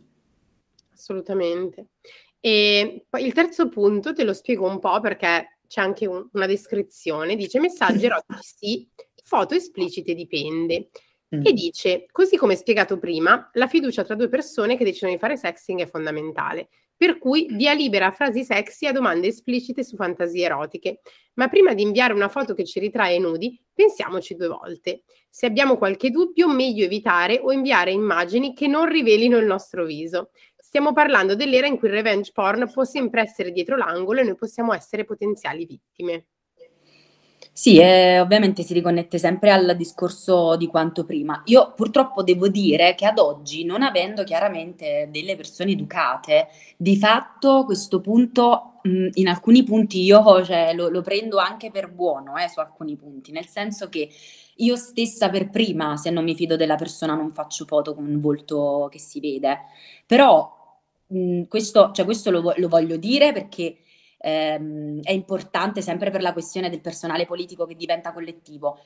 Assolutamente. 0.94 1.88
E 2.40 3.04
poi 3.10 3.26
il 3.26 3.34
terzo 3.34 3.68
punto 3.68 4.14
te 4.14 4.24
lo 4.24 4.34
spiego 4.34 4.68
un 4.68 4.78
po' 4.78 5.00
perché 5.00 5.58
c'è 5.68 5.82
anche 5.82 6.06
un, 6.06 6.24
una 6.34 6.46
descrizione, 6.46 7.36
dice 7.36 7.60
messaggi 7.60 8.06
erotici 8.06 8.44
sì, 8.44 8.88
foto 9.24 9.56
esplicite 9.56 10.14
dipende. 10.14 10.90
Mm. 11.36 11.46
E 11.46 11.54
dice, 11.54 12.06
così 12.12 12.38
come 12.38 12.56
spiegato 12.56 12.98
prima, 12.98 13.50
la 13.54 13.68
fiducia 13.68 14.04
tra 14.04 14.16
due 14.16 14.30
persone 14.30 14.76
che 14.76 14.84
decidono 14.84 15.12
di 15.14 15.20
fare 15.20 15.38
sexting 15.38 15.82
è 15.82 15.88
fondamentale, 15.88 16.70
per 16.98 17.20
cui 17.20 17.48
via 17.52 17.74
libera 17.74 18.08
a 18.08 18.12
frasi 18.12 18.44
sexy 18.44 18.88
a 18.88 18.92
domande 18.92 19.28
esplicite 19.28 19.84
su 19.84 19.96
fantasie 19.96 20.46
erotiche. 20.46 21.02
Ma 21.36 21.48
prima 21.48 21.76
di 21.76 21.84
inviare 21.84 22.14
una 22.14 22.30
foto 22.30 22.56
che 22.56 22.66
ci 22.66 22.80
ritrae 22.80 23.20
nudi, 23.20 23.62
pensiamoci 23.72 24.36
due 24.36 24.48
volte. 24.48 25.04
Se 25.30 25.46
abbiamo 25.46 25.78
qualche 25.78 26.10
dubbio, 26.10 26.50
meglio 26.50 26.84
evitare 26.84 27.40
o 27.40 27.52
inviare 27.52 27.92
immagini 27.92 28.56
che 28.56 28.68
non 28.68 28.90
rivelino 28.90 29.38
il 29.38 29.46
nostro 29.46 29.86
viso. 29.86 30.32
Stiamo 30.58 30.94
parlando 30.94 31.36
dell'era 31.36 31.68
in 31.68 31.78
cui 31.78 31.88
il 31.90 31.94
revenge 31.94 32.32
porn 32.34 32.70
può 32.72 32.84
sempre 32.84 33.22
essere 33.22 33.52
dietro 33.52 33.78
l'angolo 33.78 34.20
e 34.20 34.24
noi 34.24 34.36
possiamo 34.36 34.74
essere 34.74 35.06
potenziali 35.06 35.66
vittime. 35.66 36.26
Sì, 37.52 37.78
eh, 37.80 38.20
ovviamente 38.22 38.64
si 38.64 38.74
riconnette 38.74 39.18
sempre 39.18 39.52
al 39.52 39.76
discorso 39.76 40.56
di 40.56 40.68
quanto 40.68 41.04
prima. 41.06 41.42
Io 41.46 41.74
purtroppo 41.76 42.24
devo 42.24 42.48
dire 42.48 42.96
che 42.96 43.06
ad 43.06 43.18
oggi, 43.20 43.66
non 43.66 43.82
avendo 43.82 44.24
chiaramente 44.24 45.10
delle 45.12 45.36
persone 45.36 45.72
educate, 45.72 46.48
di 46.78 46.96
fatto 46.98 47.66
questo 47.66 48.00
punto, 48.00 48.80
mh, 48.84 49.10
in 49.14 49.28
alcuni 49.28 49.64
punti 49.64 50.02
io 50.04 50.44
cioè, 50.46 50.74
lo, 50.74 50.88
lo, 50.90 51.02
prendo 51.02 51.38
anche 51.38 51.70
per 51.70 51.92
buono, 51.92 52.38
eh, 52.38 52.48
su 52.48 52.60
alcuni 52.62 52.96
punti, 52.96 53.32
nel 53.32 53.46
senso 53.48 53.90
che 53.90 54.10
io 54.58 54.76
stessa 54.78 55.30
per 55.30 55.50
prima, 55.50 55.98
se 55.98 56.10
non 56.12 56.24
mi 56.24 56.36
fido 56.36 56.56
della 56.56 56.76
persona, 56.76 57.14
non 57.14 57.34
faccio 57.34 57.66
foto 57.66 57.94
con 57.94 58.06
un 58.06 58.20
volto 58.22 58.88
che 58.90 59.00
si 59.00 59.20
vede. 59.20 59.60
Però 60.06 60.50
mh, 61.08 61.44
questo, 61.44 61.92
cioè, 61.94 62.06
questo 62.06 62.32
lo, 62.32 62.54
lo 62.56 62.68
voglio 62.70 62.98
dire 62.98 63.32
perché 63.34 63.78
ehm, 64.20 65.02
è 65.02 65.12
importante 65.12 65.82
sempre 65.82 66.12
per 66.12 66.22
la 66.22 66.34
questione 66.34 66.70
del 66.70 66.82
personale 66.82 67.26
politico 67.26 67.66
che 67.66 67.76
diventa 67.76 68.12
collettivo. 68.12 68.80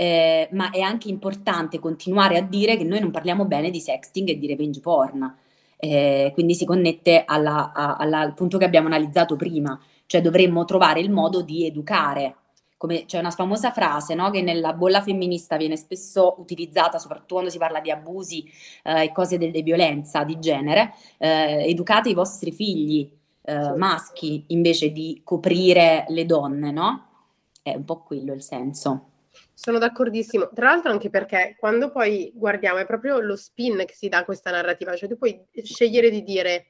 Eh, 0.00 0.48
ma 0.52 0.70
è 0.70 0.80
anche 0.80 1.08
importante 1.08 1.80
continuare 1.80 2.38
a 2.38 2.42
dire 2.42 2.76
che 2.76 2.84
noi 2.84 3.00
non 3.00 3.10
parliamo 3.10 3.46
bene 3.46 3.70
di 3.70 3.80
sexting 3.80 4.28
e 4.28 4.38
di 4.38 4.46
revenge 4.46 4.80
porn. 4.80 5.36
Eh, 5.80 6.30
quindi 6.34 6.54
si 6.54 6.64
connette 6.64 7.24
alla, 7.24 7.72
a, 7.72 7.96
alla, 7.96 8.20
al 8.20 8.34
punto 8.34 8.58
che 8.58 8.64
abbiamo 8.64 8.88
analizzato 8.88 9.36
prima, 9.36 9.78
cioè 10.06 10.20
dovremmo 10.20 10.64
trovare 10.64 11.00
il 11.00 11.10
modo 11.10 11.42
di 11.42 11.66
educare. 11.66 12.36
Come, 12.76 13.06
c'è 13.06 13.18
una 13.18 13.32
famosa 13.32 13.72
frase 13.72 14.14
no, 14.14 14.30
che 14.30 14.40
nella 14.40 14.72
bolla 14.72 15.02
femminista 15.02 15.56
viene 15.56 15.76
spesso 15.76 16.36
utilizzata, 16.38 16.98
soprattutto 16.98 17.34
quando 17.34 17.50
si 17.50 17.58
parla 17.58 17.80
di 17.80 17.90
abusi 17.90 18.48
eh, 18.84 19.04
e 19.04 19.12
cose 19.12 19.36
delle 19.36 19.62
violenza 19.62 20.22
di 20.22 20.38
genere, 20.38 20.94
eh, 21.18 21.68
educate 21.68 22.08
i 22.08 22.14
vostri 22.14 22.52
figli 22.52 23.17
eh, 23.48 23.74
maschi 23.76 24.44
invece 24.48 24.90
di 24.92 25.22
coprire 25.24 26.04
le 26.08 26.26
donne, 26.26 26.70
no? 26.70 27.06
È 27.62 27.74
un 27.74 27.84
po' 27.84 28.02
quello 28.02 28.34
il 28.34 28.42
senso. 28.42 29.06
Sono 29.54 29.78
d'accordissimo. 29.78 30.50
Tra 30.54 30.66
l'altro 30.66 30.90
anche 30.90 31.08
perché 31.08 31.56
quando 31.58 31.90
poi 31.90 32.30
guardiamo 32.34 32.78
è 32.78 32.84
proprio 32.86 33.20
lo 33.20 33.36
spin 33.36 33.84
che 33.86 33.94
si 33.94 34.08
dà 34.08 34.18
a 34.18 34.24
questa 34.24 34.50
narrativa, 34.50 34.94
cioè 34.94 35.08
tu 35.08 35.16
puoi 35.16 35.40
scegliere 35.62 36.10
di 36.10 36.22
dire 36.22 36.66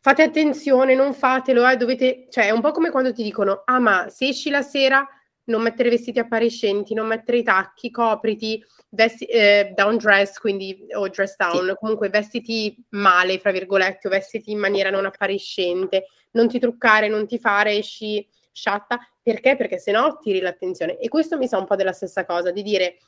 fate 0.00 0.22
attenzione, 0.22 0.94
non 0.94 1.14
fatelo, 1.14 1.66
eh, 1.66 1.76
dovete, 1.76 2.26
cioè 2.28 2.46
è 2.46 2.50
un 2.50 2.60
po' 2.60 2.70
come 2.72 2.90
quando 2.90 3.12
ti 3.12 3.22
dicono 3.22 3.62
"Ah, 3.64 3.78
ma 3.78 4.08
se 4.10 4.28
esci 4.28 4.50
la 4.50 4.62
sera 4.62 5.06
non 5.48 5.62
mettere 5.62 5.90
vestiti 5.90 6.18
appariscenti, 6.18 6.94
non 6.94 7.06
mettere 7.06 7.38
i 7.38 7.42
tacchi, 7.42 7.90
copriti, 7.90 8.64
vesti, 8.90 9.24
eh, 9.24 9.72
down 9.74 9.96
dress, 9.96 10.38
quindi 10.38 10.86
o 10.94 11.08
dress 11.08 11.36
down, 11.36 11.68
sì. 11.68 11.74
comunque 11.78 12.08
vestiti 12.08 12.76
male, 12.90 13.38
fra 13.38 13.50
virgolette, 13.50 14.08
o 14.08 14.10
vestiti 14.10 14.50
in 14.50 14.58
maniera 14.58 14.90
non 14.90 15.06
appariscente, 15.06 16.06
non 16.32 16.48
ti 16.48 16.58
truccare, 16.58 17.08
non 17.08 17.26
ti 17.26 17.38
fare, 17.38 17.76
esci 17.76 18.26
sciatta, 18.52 18.98
perché? 19.22 19.56
Perché 19.56 19.78
se 19.78 19.92
no 19.92 20.18
tiri 20.18 20.40
l'attenzione. 20.40 20.98
E 20.98 21.08
questo 21.08 21.36
mi 21.36 21.46
sa 21.46 21.58
un 21.58 21.66
po' 21.66 21.76
della 21.76 21.92
stessa 21.92 22.24
cosa, 22.24 22.50
di 22.50 22.62
dire 22.62 22.98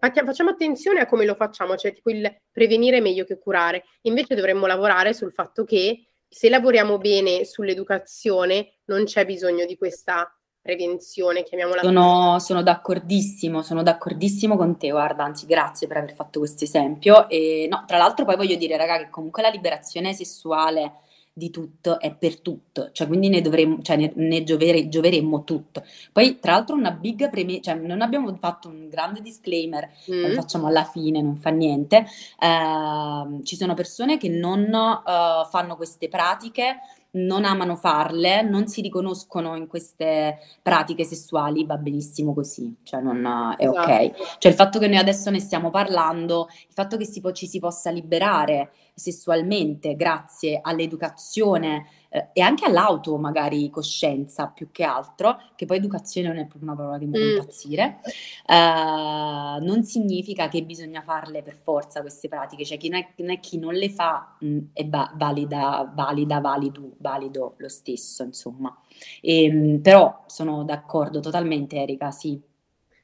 facciamo 0.00 0.50
attenzione 0.50 1.00
a 1.00 1.06
come 1.06 1.24
lo 1.24 1.34
facciamo, 1.34 1.76
cioè 1.76 1.92
tipo 1.92 2.10
il 2.10 2.40
prevenire 2.52 2.98
è 2.98 3.00
meglio 3.00 3.24
che 3.24 3.38
curare. 3.38 3.84
Invece 4.02 4.34
dovremmo 4.34 4.66
lavorare 4.66 5.12
sul 5.12 5.32
fatto 5.32 5.64
che 5.64 6.06
se 6.28 6.48
lavoriamo 6.48 6.98
bene 6.98 7.44
sull'educazione 7.44 8.80
non 8.84 9.04
c'è 9.04 9.24
bisogno 9.24 9.64
di 9.64 9.76
questa 9.76 10.37
prevenzione, 10.68 11.44
chiamiamola 11.44 11.80
sono, 11.80 12.38
sono, 12.40 12.62
d'accordissimo, 12.62 13.62
sono 13.62 13.82
d'accordissimo 13.82 14.54
con 14.54 14.76
te, 14.76 14.90
guarda, 14.90 15.24
anzi 15.24 15.46
grazie 15.46 15.86
per 15.86 15.96
aver 15.96 16.12
fatto 16.12 16.40
questo 16.40 16.64
esempio. 16.64 17.26
E, 17.30 17.66
no, 17.70 17.84
tra 17.86 17.96
l'altro 17.96 18.26
poi 18.26 18.36
voglio 18.36 18.56
dire, 18.56 18.76
raga, 18.76 18.98
che 18.98 19.08
comunque 19.08 19.40
la 19.40 19.48
liberazione 19.48 20.12
sessuale 20.12 20.92
di 21.32 21.50
tutto 21.50 21.98
è 22.00 22.12
per 22.14 22.40
tutto, 22.40 22.90
cioè 22.92 23.06
quindi 23.06 23.30
ne 23.30 23.40
dovremmo, 23.40 23.80
cioè 23.80 23.96
ne, 23.96 24.12
ne 24.16 24.44
giovere, 24.44 24.88
gioveremmo 24.88 25.44
tutto. 25.44 25.84
Poi 26.12 26.38
tra 26.38 26.52
l'altro 26.52 26.74
una 26.74 26.90
big 26.90 27.30
premessa, 27.30 27.72
cioè 27.72 27.74
non 27.76 28.02
abbiamo 28.02 28.34
fatto 28.38 28.68
un 28.68 28.88
grande 28.90 29.22
disclaimer, 29.22 29.88
mm. 30.10 30.26
lo 30.26 30.34
facciamo 30.34 30.66
alla 30.66 30.84
fine, 30.84 31.22
non 31.22 31.36
fa 31.36 31.48
niente, 31.48 32.04
uh, 32.40 33.42
ci 33.42 33.56
sono 33.56 33.72
persone 33.72 34.18
che 34.18 34.28
non 34.28 34.64
uh, 34.64 35.48
fanno 35.48 35.76
queste 35.76 36.08
pratiche 36.08 36.80
non 37.10 37.44
amano 37.44 37.76
farle, 37.76 38.42
non 38.42 38.66
si 38.66 38.80
riconoscono 38.80 39.56
in 39.56 39.66
queste 39.66 40.38
pratiche 40.62 41.04
sessuali, 41.04 41.64
va 41.64 41.76
benissimo 41.76 42.34
così, 42.34 42.76
cioè 42.82 43.00
non 43.00 43.54
è 43.56 43.64
esatto. 43.64 43.90
ok. 43.90 44.38
Cioè 44.38 44.50
il 44.50 44.56
fatto 44.56 44.78
che 44.78 44.88
noi 44.88 44.98
adesso 44.98 45.30
ne 45.30 45.40
stiamo 45.40 45.70
parlando, 45.70 46.48
il 46.50 46.74
fatto 46.74 46.96
che 46.96 47.06
si 47.06 47.20
po- 47.20 47.32
ci 47.32 47.46
si 47.46 47.58
possa 47.58 47.90
liberare 47.90 48.72
sessualmente 48.98 49.94
grazie 49.94 50.58
all'educazione 50.60 51.86
eh, 52.10 52.28
e 52.32 52.40
anche 52.40 52.64
all'auto 52.64 53.16
magari 53.16 53.70
coscienza 53.70 54.48
più 54.48 54.70
che 54.72 54.82
altro, 54.82 55.38
che 55.54 55.66
poi 55.66 55.76
educazione 55.76 56.28
non 56.28 56.38
è 56.38 56.46
proprio 56.46 56.70
una 56.70 56.76
parola 56.76 56.98
che 56.98 57.06
mi 57.06 57.12
fa 57.16 57.24
mm. 57.24 57.30
impazzire, 57.30 58.00
eh, 58.46 59.60
non 59.60 59.84
significa 59.84 60.48
che 60.48 60.62
bisogna 60.62 61.02
farle 61.02 61.42
per 61.42 61.54
forza 61.54 62.00
queste 62.00 62.28
pratiche, 62.28 62.64
cioè 62.64 62.76
chi 62.76 62.88
non 62.88 63.00
è, 63.00 63.08
non 63.16 63.30
è 63.30 63.40
chi 63.40 63.58
non 63.58 63.74
le 63.74 63.90
fa 63.90 64.36
mh, 64.40 64.46
mm, 64.46 64.58
è 64.72 64.86
va- 64.88 65.12
valida, 65.14 65.90
valida, 65.94 66.40
valido, 66.40 66.92
valido 66.98 67.54
lo 67.58 67.68
stesso, 67.68 68.22
insomma. 68.24 68.76
E, 69.20 69.44
ehm, 69.44 69.80
però 69.80 70.24
sono 70.26 70.64
d'accordo 70.64 71.20
totalmente 71.20 71.76
Erika, 71.76 72.10
sì, 72.10 72.40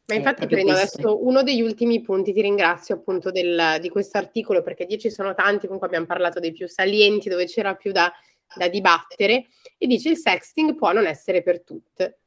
ma 0.07 0.15
infatti 0.15 0.47
prendo 0.47 0.73
adesso 0.73 1.25
uno 1.27 1.43
degli 1.43 1.63
ultimi 1.63 2.03
punti, 2.03 2.33
ti 2.33 2.43
ringrazio 2.43 2.97
appunto 2.97 3.31
del, 3.31 3.79
di 3.81 3.89
questo 3.89 4.19
articolo 4.19 4.63
perché 4.63 4.87
ci 4.99 5.11
sono 5.11 5.35
tanti, 5.35 5.65
comunque 5.65 5.87
abbiamo 5.87 6.07
parlato 6.07 6.41
dei 6.41 6.53
più 6.53 6.69
salienti, 6.69 7.31
dove 7.31 7.47
c'era 7.47 7.75
più 7.75 7.91
da, 7.91 8.13
da 8.55 8.69
dibattere, 8.69 9.47
e 9.79 9.87
dice 9.87 10.11
il 10.11 10.19
sexting 10.19 10.75
può 10.75 10.93
non 10.93 11.07
essere 11.07 11.43
per 11.43 11.63
tutte, 11.63 12.19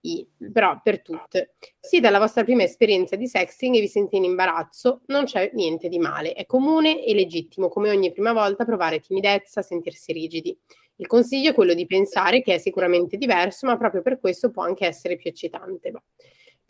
I, 0.00 0.26
però 0.52 0.80
per 0.82 1.02
tutte. 1.02 1.54
Se 1.78 2.00
dalla 2.00 2.18
vostra 2.18 2.42
prima 2.42 2.64
esperienza 2.64 3.14
di 3.14 3.28
sexting 3.28 3.76
e 3.76 3.80
vi 3.80 3.88
sentite 3.88 4.16
in 4.16 4.24
imbarazzo, 4.24 5.02
non 5.06 5.24
c'è 5.24 5.50
niente 5.54 5.88
di 5.88 5.98
male, 5.98 6.32
è 6.32 6.46
comune 6.46 7.04
e 7.04 7.14
legittimo 7.14 7.68
come 7.68 7.90
ogni 7.90 8.10
prima 8.10 8.32
volta 8.32 8.64
provare 8.64 8.98
timidezza, 8.98 9.62
sentirsi 9.62 10.12
rigidi. 10.12 10.58
Il 10.96 11.06
consiglio 11.06 11.50
è 11.50 11.54
quello 11.54 11.74
di 11.74 11.86
pensare 11.86 12.42
che 12.42 12.54
è 12.54 12.58
sicuramente 12.58 13.16
diverso, 13.16 13.66
ma 13.66 13.76
proprio 13.76 14.02
per 14.02 14.18
questo 14.18 14.50
può 14.50 14.64
anche 14.64 14.84
essere 14.84 15.16
più 15.16 15.30
eccitante. 15.30 15.90
Boh. 15.92 16.02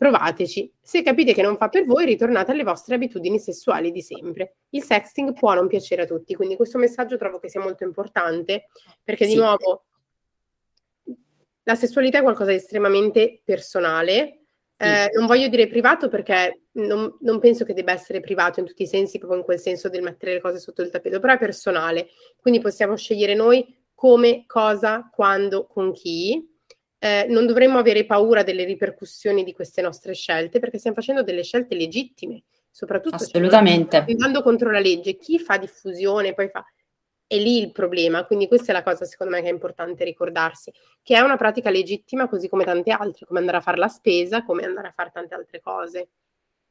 Provateci. 0.01 0.73
Se 0.81 1.03
capite 1.03 1.31
che 1.31 1.43
non 1.43 1.57
fa 1.57 1.69
per 1.69 1.85
voi, 1.85 2.05
ritornate 2.05 2.49
alle 2.49 2.63
vostre 2.63 2.95
abitudini 2.95 3.37
sessuali 3.37 3.91
di 3.91 4.01
sempre. 4.01 4.55
Il 4.69 4.81
sexting 4.81 5.31
può 5.33 5.53
non 5.53 5.67
piacere 5.67 6.01
a 6.01 6.05
tutti, 6.07 6.33
quindi 6.33 6.55
questo 6.55 6.79
messaggio 6.79 7.17
trovo 7.17 7.37
che 7.37 7.49
sia 7.49 7.61
molto 7.61 7.83
importante 7.83 8.69
perché 9.03 9.27
di 9.27 9.35
nuovo 9.35 9.83
la 11.61 11.75
sessualità 11.75 12.17
è 12.17 12.23
qualcosa 12.23 12.49
di 12.49 12.55
estremamente 12.55 13.41
personale. 13.43 14.39
Eh, 14.75 15.11
non 15.13 15.27
voglio 15.27 15.47
dire 15.49 15.67
privato 15.67 16.09
perché 16.09 16.61
non, 16.71 17.17
non, 17.19 17.37
penso 17.37 17.63
che 17.63 17.75
debba 17.75 17.91
essere 17.91 18.21
privato 18.21 18.59
in 18.59 18.65
tutti 18.65 18.81
i 18.81 18.87
sensi, 18.87 19.19
proprio 19.19 19.37
in 19.37 19.45
quel 19.45 19.59
senso 19.59 19.87
del 19.87 20.01
mettere 20.01 20.33
le 20.33 20.41
cose 20.41 20.57
sotto 20.57 20.81
il 20.81 20.89
tappeto, 20.89 21.19
però 21.19 21.33
è 21.33 21.37
personale. 21.37 22.07
Quindi 22.37 22.59
possiamo 22.59 22.97
scegliere 22.97 23.35
noi 23.35 23.63
come, 23.93 24.45
cosa, 24.47 25.07
quando, 25.13 25.67
con 25.67 25.91
chi 25.91 26.50
eh, 27.03 27.25
non 27.27 27.47
dovremmo 27.47 27.79
avere 27.79 28.05
paura 28.05 28.43
delle 28.43 28.63
ripercussioni 28.63 29.43
di 29.43 29.53
queste 29.53 29.81
nostre 29.81 30.13
scelte 30.13 30.59
perché 30.59 30.77
stiamo 30.77 30.95
facendo 30.95 31.23
delle 31.23 31.41
scelte 31.41 31.73
legittime, 31.73 32.43
soprattutto 32.69 33.15
assolutamente 33.15 34.05
andando 34.07 34.43
contro 34.43 34.69
la 34.69 34.79
legge. 34.79 35.17
Chi 35.17 35.39
fa 35.39 35.57
diffusione 35.57 36.35
poi 36.35 36.49
fa 36.49 36.63
è 37.25 37.37
lì 37.37 37.57
il 37.57 37.71
problema, 37.71 38.23
quindi 38.25 38.47
questa 38.47 38.71
è 38.71 38.75
la 38.75 38.83
cosa 38.83 39.05
secondo 39.05 39.33
me 39.33 39.41
che 39.41 39.47
è 39.47 39.51
importante 39.51 40.03
ricordarsi, 40.03 40.71
che 41.01 41.15
è 41.15 41.21
una 41.21 41.37
pratica 41.37 41.71
legittima 41.71 42.29
così 42.29 42.47
come 42.47 42.65
tante 42.65 42.91
altre, 42.91 43.25
come 43.25 43.39
andare 43.39 43.57
a 43.57 43.61
fare 43.61 43.77
la 43.77 43.87
spesa, 43.87 44.43
come 44.43 44.63
andare 44.63 44.89
a 44.89 44.91
fare 44.91 45.09
tante 45.11 45.33
altre 45.33 45.59
cose. 45.59 46.09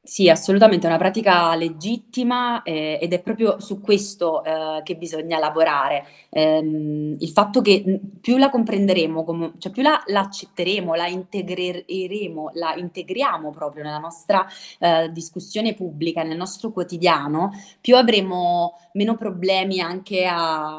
Sì, 0.03 0.29
assolutamente, 0.29 0.87
è 0.87 0.89
una 0.89 0.97
pratica 0.97 1.53
legittima 1.55 2.63
eh, 2.63 2.97
ed 2.99 3.13
è 3.13 3.21
proprio 3.21 3.59
su 3.59 3.79
questo 3.79 4.43
eh, 4.43 4.81
che 4.83 4.95
bisogna 4.95 5.37
lavorare. 5.37 6.05
Ehm, 6.31 7.15
il 7.19 7.29
fatto 7.29 7.61
che 7.61 8.01
più 8.19 8.37
la 8.37 8.49
comprenderemo, 8.49 9.23
come, 9.23 9.51
cioè 9.59 9.71
più 9.71 9.83
la, 9.83 10.01
la, 10.07 10.21
accetteremo, 10.21 10.95
la 10.95 11.05
integreremo, 11.07 12.49
la 12.55 12.73
integriamo 12.75 13.51
proprio 13.51 13.83
nella 13.83 13.99
nostra 13.99 14.43
eh, 14.79 15.11
discussione 15.11 15.75
pubblica, 15.75 16.23
nel 16.23 16.35
nostro 16.37 16.71
quotidiano, 16.71 17.51
più 17.79 17.95
avremo 17.95 18.79
meno 18.93 19.15
problemi 19.15 19.81
anche 19.81 20.25
a, 20.25 20.77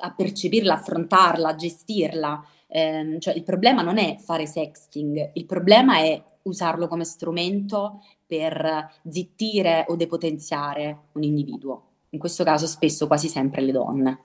a 0.00 0.14
percepirla, 0.14 0.74
affrontarla, 0.74 1.54
gestirla. 1.54 2.44
Ehm, 2.68 3.18
cioè, 3.20 3.34
il 3.34 3.42
problema 3.42 3.82
non 3.82 3.98
è 3.98 4.16
fare 4.18 4.46
sexting, 4.46 5.30
il 5.34 5.46
problema 5.46 5.98
è 5.98 6.22
usarlo 6.42 6.88
come 6.88 7.04
strumento 7.04 8.02
per 8.36 8.90
zittire 9.08 9.84
o 9.88 9.94
depotenziare 9.94 11.04
un 11.12 11.22
individuo. 11.22 11.82
In 12.10 12.18
questo 12.18 12.42
caso 12.42 12.66
spesso 12.66 13.06
quasi 13.06 13.28
sempre 13.28 13.60
le 13.60 13.72
donne. 13.72 14.18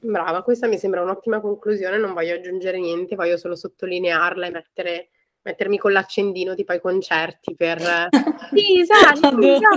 Brava, 0.00 0.42
questa 0.42 0.66
mi 0.66 0.76
sembra 0.76 1.02
un'ottima 1.02 1.40
conclusione, 1.40 1.96
non 1.96 2.12
voglio 2.12 2.34
aggiungere 2.34 2.78
niente, 2.78 3.14
voglio 3.14 3.36
solo 3.36 3.54
sottolinearla 3.54 4.46
e 4.46 4.50
mettere, 4.50 5.08
mettermi 5.42 5.78
con 5.78 5.92
l'accendino 5.92 6.54
tipo 6.54 6.72
ai 6.72 6.80
concerti 6.80 7.54
per... 7.54 7.78
Lisa, 8.50 9.12
Lisa! 9.36 9.68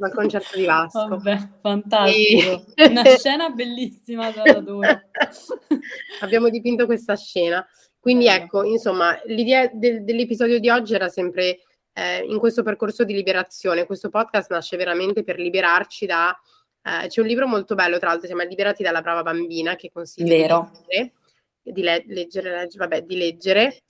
Al 0.00 0.12
concerto 0.12 0.56
di 0.56 0.64
Vasco. 0.64 1.08
Vabbè, 1.08 1.48
fantastico. 1.60 2.64
E... 2.74 2.86
Una 2.86 3.04
scena 3.04 3.50
bellissima 3.50 4.30
da 4.30 4.42
Abbiamo 6.20 6.48
dipinto 6.48 6.86
questa 6.86 7.16
scena. 7.16 7.64
Quindi 8.00 8.28
ecco, 8.28 8.64
insomma, 8.64 9.20
l'idea 9.26 9.68
del, 9.72 10.04
dell'episodio 10.04 10.58
di 10.58 10.70
oggi 10.70 10.94
era 10.94 11.08
sempre 11.08 11.58
eh, 11.98 12.24
in 12.24 12.38
questo 12.38 12.62
percorso 12.62 13.02
di 13.02 13.12
liberazione. 13.12 13.84
Questo 13.84 14.08
podcast 14.08 14.50
nasce 14.50 14.76
veramente 14.76 15.24
per 15.24 15.38
liberarci 15.38 16.06
da... 16.06 16.38
Eh, 16.82 17.08
c'è 17.08 17.20
un 17.20 17.26
libro 17.26 17.48
molto 17.48 17.74
bello, 17.74 17.98
tra 17.98 18.08
l'altro, 18.08 18.28
si 18.28 18.32
chiama 18.32 18.48
Liberati 18.48 18.84
dalla 18.84 19.02
brava 19.02 19.22
bambina, 19.22 19.74
che 19.74 19.90
consiglio 19.92 20.28
Vero. 20.28 20.70
di 20.72 20.86
leggere, 20.86 21.12
di 21.62 21.82
le- 21.82 22.04
leggere, 22.06 22.50
leggere, 22.50 22.86
vabbè, 22.86 23.02
di 23.02 23.16
leggere. 23.16 23.82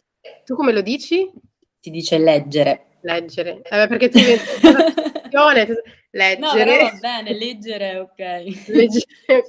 Tu 0.45 0.55
come 0.55 0.73
lo 0.73 0.81
dici? 0.81 1.31
Si 1.79 1.91
dice 1.91 2.19
leggere. 2.19 2.87
Leggere. 3.03 3.61
Eh, 3.63 3.87
perché 3.87 4.09
tu 4.09 4.19
leggere. 6.11 6.39
No, 6.39 6.53
va 6.55 6.99
bene, 6.99 7.35
leggere, 7.35 7.99
ok. 7.99 8.19
leggere. 8.67 9.45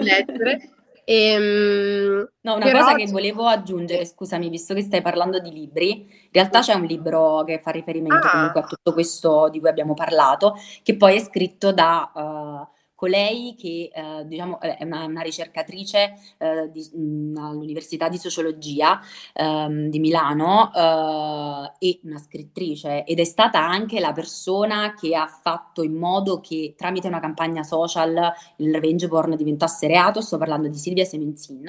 leggere. 0.00 0.70
Ehm, 1.04 2.28
no, 2.40 2.54
una 2.54 2.70
cosa 2.70 2.94
che 2.94 3.06
volevo 3.06 3.46
aggiungere, 3.46 4.04
scusami, 4.04 4.48
visto 4.48 4.74
che 4.74 4.82
stai 4.82 5.02
parlando 5.02 5.38
di 5.38 5.50
libri, 5.50 5.90
in 5.90 6.30
realtà 6.30 6.60
c'è 6.60 6.74
un 6.74 6.84
libro 6.84 7.42
che 7.44 7.58
fa 7.60 7.70
riferimento 7.70 8.26
ah. 8.26 8.30
comunque 8.30 8.60
a 8.60 8.64
tutto 8.64 8.92
questo 8.92 9.48
di 9.50 9.60
cui 9.60 9.68
abbiamo 9.68 9.94
parlato, 9.94 10.56
che 10.82 10.96
poi 10.96 11.16
è 11.16 11.20
scritto 11.20 11.72
da 11.72 12.10
uh, 12.14 12.78
colei 13.00 13.54
che 13.58 13.90
eh, 13.90 14.26
diciamo, 14.26 14.60
è 14.60 14.84
una, 14.84 15.06
una 15.06 15.22
ricercatrice 15.22 16.12
eh, 16.36 16.70
di, 16.70 16.86
mh, 16.92 17.38
all'Università 17.38 18.10
di 18.10 18.18
Sociologia 18.18 19.00
ehm, 19.32 19.88
di 19.88 19.98
Milano 19.98 20.70
eh, 20.74 21.72
e 21.78 22.00
una 22.02 22.18
scrittrice 22.18 23.04
ed 23.04 23.18
è 23.18 23.24
stata 23.24 23.58
anche 23.66 24.00
la 24.00 24.12
persona 24.12 24.92
che 24.92 25.16
ha 25.16 25.26
fatto 25.26 25.82
in 25.82 25.94
modo 25.94 26.40
che 26.40 26.74
tramite 26.76 27.08
una 27.08 27.20
campagna 27.20 27.62
social 27.62 28.34
il 28.56 28.70
revenge 28.70 29.08
porn 29.08 29.34
diventasse 29.34 29.86
reato, 29.86 30.20
sto 30.20 30.36
parlando 30.36 30.68
di 30.68 30.76
Silvia 30.76 31.06
Semenzin, 31.06 31.64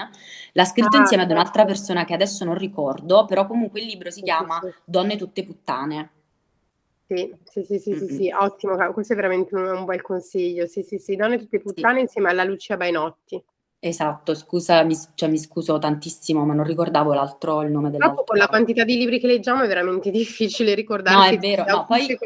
l'ha 0.52 0.65
scritto 0.65 0.98
ah, 0.98 1.00
insieme 1.00 1.24
ad 1.24 1.32
un'altra 1.32 1.63
persona 1.63 2.04
che 2.04 2.13
adesso 2.13 2.44
non 2.44 2.58
ricordo, 2.58 3.24
però 3.24 3.48
comunque 3.48 3.80
il 3.80 3.86
libro 3.86 4.12
si 4.12 4.22
chiama 4.22 4.60
Donne 4.84 5.15
tutte 5.15 5.46
puttane. 5.46 6.10
Sì, 7.12 7.36
sì, 7.43 7.63
sì, 7.65 7.78
sì, 7.78 7.93
sì, 7.93 8.08
sì, 8.08 8.32
ottimo, 8.32 8.78
questo 8.93 9.12
è 9.12 9.15
veramente 9.17 9.54
un, 9.54 9.65
un 9.65 9.84
bel 9.84 10.02
consiglio. 10.02 10.65
Sì, 10.65 10.82
sì, 10.82 10.97
sì, 10.97 11.17
Donne 11.17 11.38
tutte 11.38 11.60
puttane 11.60 11.95
sì. 11.95 12.02
insieme 12.04 12.30
alla 12.30 12.45
Lucia 12.45 12.78
Bainotti. 12.78 13.43
Esatto, 13.80 14.34
scusa, 14.34 14.82
mi, 14.84 14.95
cioè, 15.15 15.28
mi 15.28 15.38
scuso 15.38 15.78
tantissimo, 15.78 16.45
ma 16.45 16.54
non 16.54 16.63
ricordavo 16.63 17.13
l'altro, 17.13 17.63
il 17.63 17.71
nome 17.71 17.89
dell'altro. 17.89 18.19
Dopo 18.19 18.32
con 18.32 18.38
la 18.38 18.47
quantità 18.47 18.86
di 18.86 18.95
libri 18.95 19.19
che 19.19 19.28
leggiamo 19.28 19.62
è 19.62 19.67
veramente 19.67 20.10
difficile 20.10 20.74
ricordarsi. 20.74 21.32
No, 21.32 21.36
è 21.36 21.38
vero, 21.38 21.65
no, 21.65 21.86
poi... 21.86 22.17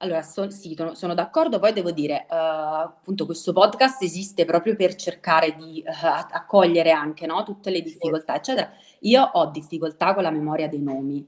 Allora, 0.00 0.22
so, 0.22 0.48
sì, 0.48 0.76
sono, 0.92 1.12
d'accordo, 1.12 1.58
poi 1.58 1.72
devo 1.72 1.90
dire, 1.90 2.24
uh, 2.30 2.34
appunto, 2.34 3.26
questo 3.26 3.52
podcast 3.52 4.00
esiste 4.02 4.44
proprio 4.44 4.76
per 4.76 4.94
cercare 4.94 5.56
di 5.56 5.82
uh, 5.84 5.90
accogliere 6.30 6.92
anche 6.92 7.26
no, 7.26 7.42
tutte 7.42 7.68
le 7.68 7.82
difficoltà, 7.82 8.36
eccetera. 8.36 8.70
Io 9.00 9.22
ho 9.22 9.50
difficoltà 9.50 10.14
con 10.14 10.22
la 10.22 10.30
memoria 10.30 10.68
dei 10.68 10.80
nomi 10.80 11.26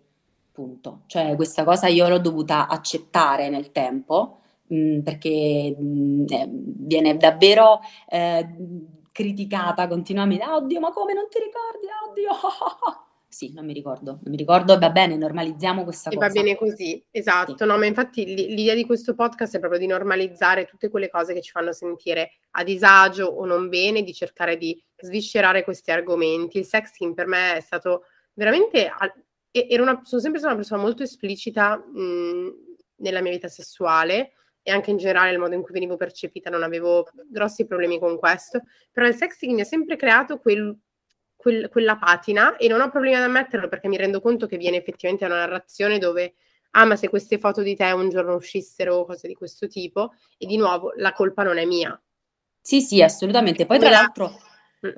punto. 0.61 1.03
Cioè 1.07 1.35
questa 1.37 1.65
cosa 1.65 1.87
io 1.89 2.09
l'ho 2.09 2.19
dovuta 2.19 2.69
accettare 2.69 3.49
nel 3.49 3.73
tempo 3.73 4.41
mh, 4.67 4.77
mm, 4.77 5.01
perché 5.01 5.75
mh, 5.79 5.83
mm, 5.83 6.25
eh, 6.29 6.49
viene 6.51 7.17
davvero 7.17 7.81
eh, 8.09 8.47
criticata 9.11 9.89
continuamente. 9.89 10.45
Ah, 10.45 10.57
oddio, 10.57 10.81
ma 10.81 10.93
come 10.93 11.15
non 11.15 11.29
ti 11.31 11.39
ricordi? 11.39 11.87
Ah, 11.87 12.11
oddio. 12.11 12.31
Sì, 13.33 13.53
non 13.55 13.65
mi 13.65 13.73
ricordo, 13.73 14.19
non 14.23 14.33
mi 14.33 14.37
ricordo, 14.37 14.77
va 14.77 14.91
bene, 14.91 15.17
normalizziamo 15.17 15.85
questa 15.85 16.11
e 16.11 16.17
cosa. 16.17 16.27
va 16.27 16.33
bene 16.33 16.57
così, 16.57 17.01
esatto. 17.13 17.55
Sì. 17.57 17.65
No, 17.65 17.79
ma 17.79 17.87
infatti 17.87 18.25
l'idea 18.25 18.75
di 18.75 18.85
questo 18.85 19.15
podcast 19.15 19.55
è 19.55 19.61
proprio 19.61 19.79
di 19.79 19.87
normalizzare 19.87 20.65
tutte 20.65 20.89
quelle 20.89 21.09
cose 21.09 21.33
che 21.33 21.41
ci 21.41 21.53
fanno 21.53 21.71
sentire 21.71 22.33
a 22.51 22.65
disagio 22.65 23.27
o 23.27 23.45
non 23.47 23.69
bene, 23.69 24.03
di 24.03 24.13
cercare 24.13 24.57
di 24.57 24.77
sviscerare 24.97 25.63
questi 25.63 25.93
argomenti. 25.93 26.59
Il 26.59 26.65
sexting 26.65 27.15
per 27.15 27.29
me 27.29 27.55
è 27.55 27.61
stato 27.61 28.03
veramente 28.35 28.91
una, 29.53 30.01
sono 30.05 30.21
sempre 30.21 30.39
stata 30.39 30.55
una 30.55 30.63
persona 30.63 30.83
molto 30.83 31.03
esplicita 31.03 31.77
mh, 31.77 32.55
nella 32.97 33.21
mia 33.21 33.33
vita 33.33 33.49
sessuale 33.49 34.33
e 34.63 34.71
anche 34.71 34.91
in 34.91 34.99
generale 34.99 35.33
il 35.33 35.39
modo 35.39 35.55
in 35.55 35.63
cui 35.63 35.73
venivo 35.73 35.97
percepita, 35.97 36.51
non 36.51 36.63
avevo 36.63 37.09
grossi 37.29 37.67
problemi 37.67 37.99
con 37.99 38.19
questo, 38.19 38.63
però 38.93 39.07
il 39.07 39.15
sexting 39.15 39.55
mi 39.55 39.63
ha 39.63 39.65
sempre 39.65 39.97
creato 39.97 40.39
quel, 40.39 40.77
quel, 41.35 41.69
quella 41.69 41.97
patina 41.97 42.57
e 42.57 42.69
non 42.69 42.81
ho 42.81 42.91
problemi 42.91 43.17
ad 43.17 43.23
ammetterlo 43.23 43.69
perché 43.69 43.89
mi 43.89 43.97
rendo 43.97 44.21
conto 44.21 44.47
che 44.47 44.59
viene 44.59 44.77
effettivamente 44.77 45.25
una 45.25 45.39
narrazione 45.39 45.99
dove 45.99 46.35
ah 46.73 46.85
ma 46.85 46.95
se 46.95 47.09
queste 47.09 47.39
foto 47.39 47.63
di 47.63 47.75
te 47.75 47.91
un 47.91 48.11
giorno 48.11 48.35
uscissero 48.35 48.97
o 48.97 49.05
cose 49.05 49.27
di 49.27 49.35
questo 49.35 49.67
tipo 49.67 50.13
e 50.39 50.47
di 50.47 50.57
nuovo 50.57 50.93
la 50.97 51.13
colpa 51.13 51.43
non 51.43 51.59
è 51.59 51.65
mia. 51.65 52.01
Sì, 52.61 52.83
sì, 52.83 53.03
assolutamente. 53.03 53.65
Poi 53.67 53.79
tra 53.79 53.89
l'altro 53.89 54.39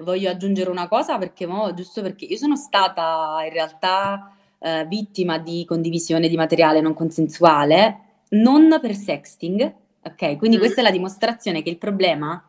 voglio 0.01 0.31
aggiungere 0.31 0.69
una 0.69 0.89
cosa 0.89 1.17
perché 1.19 1.47
mo, 1.47 1.73
giusto 1.75 2.03
perché 2.03 2.25
io 2.25 2.37
sono 2.37 2.57
stata 2.57 3.39
in 3.45 3.53
realtà 3.53 4.37
eh, 4.63 4.87
vittima 4.87 5.39
di 5.39 5.65
condivisione 5.67 6.29
di 6.29 6.37
materiale 6.37 6.81
non 6.81 6.95
consensuale, 6.95 7.99
non 8.31 8.79
per 8.81 8.95
sexting, 8.95 9.75
ok? 10.05 10.39
Quindi 10.39 10.57
mm. 10.57 10.61
questa 10.61 10.81
è 10.81 10.85
la 10.85 10.91
dimostrazione 10.91 11.63
che 11.63 11.71
il 11.71 11.79
problema 11.79 12.43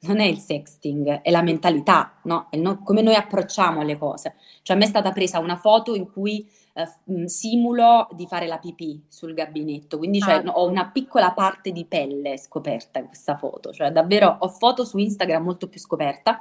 non 0.00 0.20
è 0.20 0.24
il 0.24 0.38
sexting, 0.38 1.22
è 1.22 1.30
la 1.30 1.42
mentalità, 1.42 2.18
no? 2.24 2.48
È 2.50 2.56
no, 2.56 2.82
come 2.82 3.02
noi 3.02 3.14
approcciamo 3.14 3.80
alle 3.80 3.96
cose. 3.96 4.34
Cioè 4.62 4.76
a 4.76 4.78
me 4.78 4.84
è 4.84 4.88
stata 4.88 5.12
presa 5.12 5.38
una 5.38 5.56
foto 5.56 5.94
in 5.94 6.10
cui 6.10 6.46
eh, 6.74 7.28
simulo 7.28 8.08
di 8.12 8.26
fare 8.26 8.46
la 8.46 8.58
pipì 8.58 9.04
sul 9.08 9.32
gabinetto, 9.32 9.98
quindi 9.98 10.20
cioè, 10.20 10.42
ah. 10.44 10.50
ho 10.50 10.68
una 10.68 10.90
piccola 10.90 11.32
parte 11.32 11.72
di 11.72 11.86
pelle 11.86 12.36
scoperta 12.38 12.98
in 12.98 13.06
questa 13.06 13.36
foto, 13.36 13.72
cioè 13.72 13.90
davvero 13.90 14.36
ho 14.40 14.48
foto 14.48 14.84
su 14.84 14.98
Instagram 14.98 15.42
molto 15.42 15.68
più 15.68 15.80
scoperta 15.80 16.38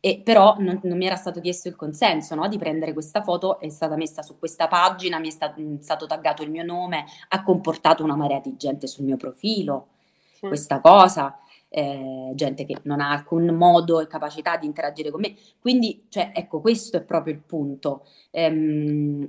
e 0.00 0.20
però 0.24 0.56
non, 0.58 0.80
non, 0.84 0.96
mi 0.96 1.06
era 1.06 1.16
stato 1.16 1.40
chiesto 1.40 1.68
il 1.68 1.76
consenso 1.76 2.34
no, 2.34 2.46
di 2.48 2.56
prendere 2.56 2.92
questa 2.92 3.22
foto, 3.22 3.58
è 3.58 3.68
stata 3.68 3.96
messa 3.96 4.22
su 4.22 4.38
questa 4.38 4.68
pagina, 4.68 5.18
mi 5.18 5.28
è 5.28 5.30
stato, 5.30 5.60
è 5.60 5.82
stato 5.82 6.06
taggato 6.06 6.42
il 6.42 6.50
mio 6.50 6.64
nome, 6.64 7.04
ha 7.28 7.42
comportato 7.42 8.04
una 8.04 8.16
marea 8.16 8.40
di 8.40 8.56
gente 8.56 8.86
sul 8.86 9.04
mio 9.04 9.16
profilo, 9.16 9.88
sì. 10.34 10.46
questa 10.46 10.80
cosa, 10.80 11.40
eh, 11.68 12.30
gente 12.34 12.64
che 12.64 12.78
non 12.82 13.00
ha 13.00 13.10
alcun 13.10 13.46
modo 13.48 14.00
e 14.00 14.06
capacità 14.06 14.56
di 14.56 14.66
interagire 14.66 15.10
con 15.10 15.20
me. 15.20 15.34
Quindi, 15.58 16.06
cioè, 16.08 16.30
ecco, 16.32 16.60
questo 16.60 16.96
è 16.96 17.02
proprio 17.02 17.34
il 17.34 17.40
punto. 17.40 18.06
Ehm, 18.30 19.28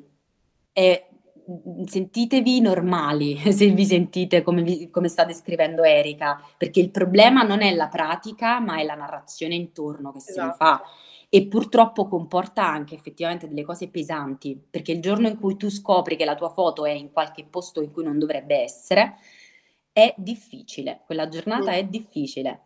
è, 0.71 1.09
sentitevi 1.85 2.62
normali 2.62 3.38
se 3.51 3.67
vi 3.69 3.85
sentite 3.85 4.41
come, 4.41 4.62
vi, 4.62 4.89
come, 4.89 5.07
sta 5.07 5.25
descrivendo 5.25 5.83
Erika, 5.83 6.41
perché 6.57 6.79
il 6.79 6.91
problema 6.91 7.43
non 7.43 7.62
è 7.62 7.73
la 7.73 7.88
pratica, 7.88 8.59
ma 8.59 8.79
è 8.79 8.83
la 8.83 8.95
narrazione 8.95 9.55
intorno 9.55 10.12
che 10.12 10.19
esatto. 10.19 10.45
ne 10.45 10.53
fa. 10.53 10.81
E 11.31 11.45
purtroppo 11.45 12.07
comporta 12.07 12.65
anche 12.65 12.95
effettivamente 12.95 13.47
delle 13.47 13.63
cose 13.63 13.88
pesanti, 13.89 14.59
perché 14.69 14.91
il 14.91 15.01
giorno 15.01 15.27
in 15.27 15.38
cui 15.38 15.57
tu 15.57 15.69
scopri 15.69 16.15
che 16.15 16.25
la 16.25 16.35
tua 16.35 16.49
foto 16.49 16.85
è 16.85 16.91
in 16.91 17.12
qualche 17.12 17.45
posto 17.45 17.81
in 17.81 17.91
cui 17.91 18.03
non 18.03 18.17
dovrebbe 18.17 18.57
essere, 18.57 19.15
è 19.91 20.13
difficile, 20.17 21.01
quella 21.05 21.27
giornata 21.27 21.71
mm. 21.71 21.75
è 21.75 21.83
difficile. 21.83 22.62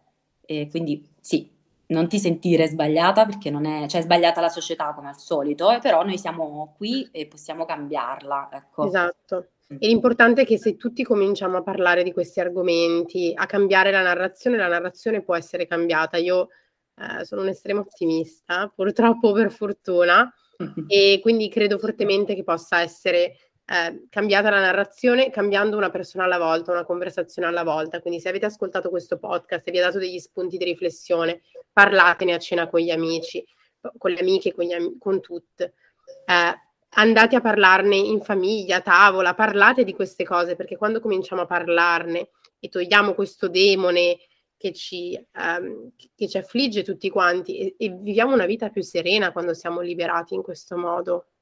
E 0.46 0.68
quindi 0.70 1.06
sì, 1.20 1.50
non 1.88 2.08
ti 2.08 2.20
sentire 2.20 2.68
sbagliata 2.68 3.26
perché 3.26 3.50
non 3.50 3.66
è, 3.66 3.88
cioè 3.88 4.02
è 4.02 4.04
sbagliata 4.04 4.42
la 4.42 4.50
società 4.50 4.94
come 4.94 5.10
al 5.10 5.18
solito, 5.18 5.72
eh, 5.72 5.80
però 5.80 6.04
noi 6.04 6.18
siamo 6.18 6.74
qui 6.78 7.08
e 7.12 7.28
possiamo 7.28 7.66
cambiarla. 7.66 8.50
Ecco. 8.52 8.88
Esatto. 8.88 9.48
Mm. 9.74 9.78
E 9.80 9.88
l'importante 9.88 10.42
è 10.42 10.46
che 10.46 10.58
se 10.58 10.76
tutti 10.78 11.04
cominciamo 11.04 11.58
a 11.58 11.64
parlare 11.64 12.04
di 12.04 12.14
questi 12.14 12.40
argomenti, 12.40 13.32
a 13.36 13.46
cambiare 13.46 13.92
la 13.92 14.02
narrazione, 14.02 14.58
la 14.58 14.68
narrazione 14.68 15.22
può 15.22 15.36
essere 15.36 15.68
cambiata. 15.68 16.18
Io 16.18 16.50
eh, 16.96 17.26
sono 17.26 17.42
un 17.42 17.48
estremo 17.50 17.82
ottimista, 17.82 18.72
purtroppo 18.74 19.32
per 19.32 19.52
fortuna, 19.52 20.32
e 20.88 21.20
quindi 21.22 21.50
credo 21.50 21.78
fortemente 21.78 22.36
che 22.36 22.44
possa 22.44 22.82
essere 22.82 23.36
eh, 23.66 24.08
cambiata 24.10 24.50
la 24.50 24.60
narrazione 24.60 25.30
cambiando 25.30 25.78
una 25.78 25.90
persona 25.90 26.26
alla 26.26 26.38
volta, 26.38 26.72
una 26.72 26.84
conversazione 26.84 27.48
alla 27.48 27.64
volta. 27.64 28.02
Quindi 28.02 28.20
se 28.20 28.30
avete 28.30 28.46
ascoltato 28.46 28.90
questo 28.90 29.18
podcast 29.18 29.68
e 29.68 29.72
vi 29.72 29.80
ha 29.80 29.84
dato 29.84 30.00
degli 30.00 30.20
spunti 30.20 30.58
di 30.58 30.66
riflessione, 30.66 31.42
parlatene 31.72 32.34
a 32.34 32.40
cena 32.40 32.68
con 32.68 32.82
gli 32.82 32.92
amici, 32.92 33.44
con 33.98 34.12
le 34.12 34.20
amiche, 34.20 34.54
con, 34.54 34.72
am- 34.72 34.98
con 34.98 35.22
tutte. 35.22 35.74
Eh, 36.26 36.60
andate 36.96 37.36
a 37.36 37.42
parlarne 37.42 37.96
in 37.96 38.22
famiglia, 38.22 38.78
a 38.78 38.82
tavola, 38.82 39.34
parlate 39.34 39.84
di 39.84 39.94
queste 39.94 40.24
cose, 40.24 40.56
perché 40.56 40.78
quando 40.78 41.00
cominciamo 41.00 41.42
a 41.42 41.46
parlarne 41.46 42.30
e 42.60 42.70
togliamo 42.70 43.14
questo 43.14 43.48
demone 43.48 44.18
che 44.58 44.72
ci, 44.72 45.20
um, 45.34 45.92
che 46.16 46.28
ci 46.28 46.38
affligge 46.38 46.84
tutti 46.84 47.10
quanti 47.10 47.58
e, 47.58 47.76
e 47.78 47.90
viviamo 47.90 48.34
una 48.34 48.46
vita 48.46 48.70
più 48.70 48.82
serena 48.82 49.34
quando 49.34 49.54
siamo 49.54 49.82
liberati 49.82 50.36
in 50.36 50.42
questo 50.42 50.78
modo. 50.78 51.33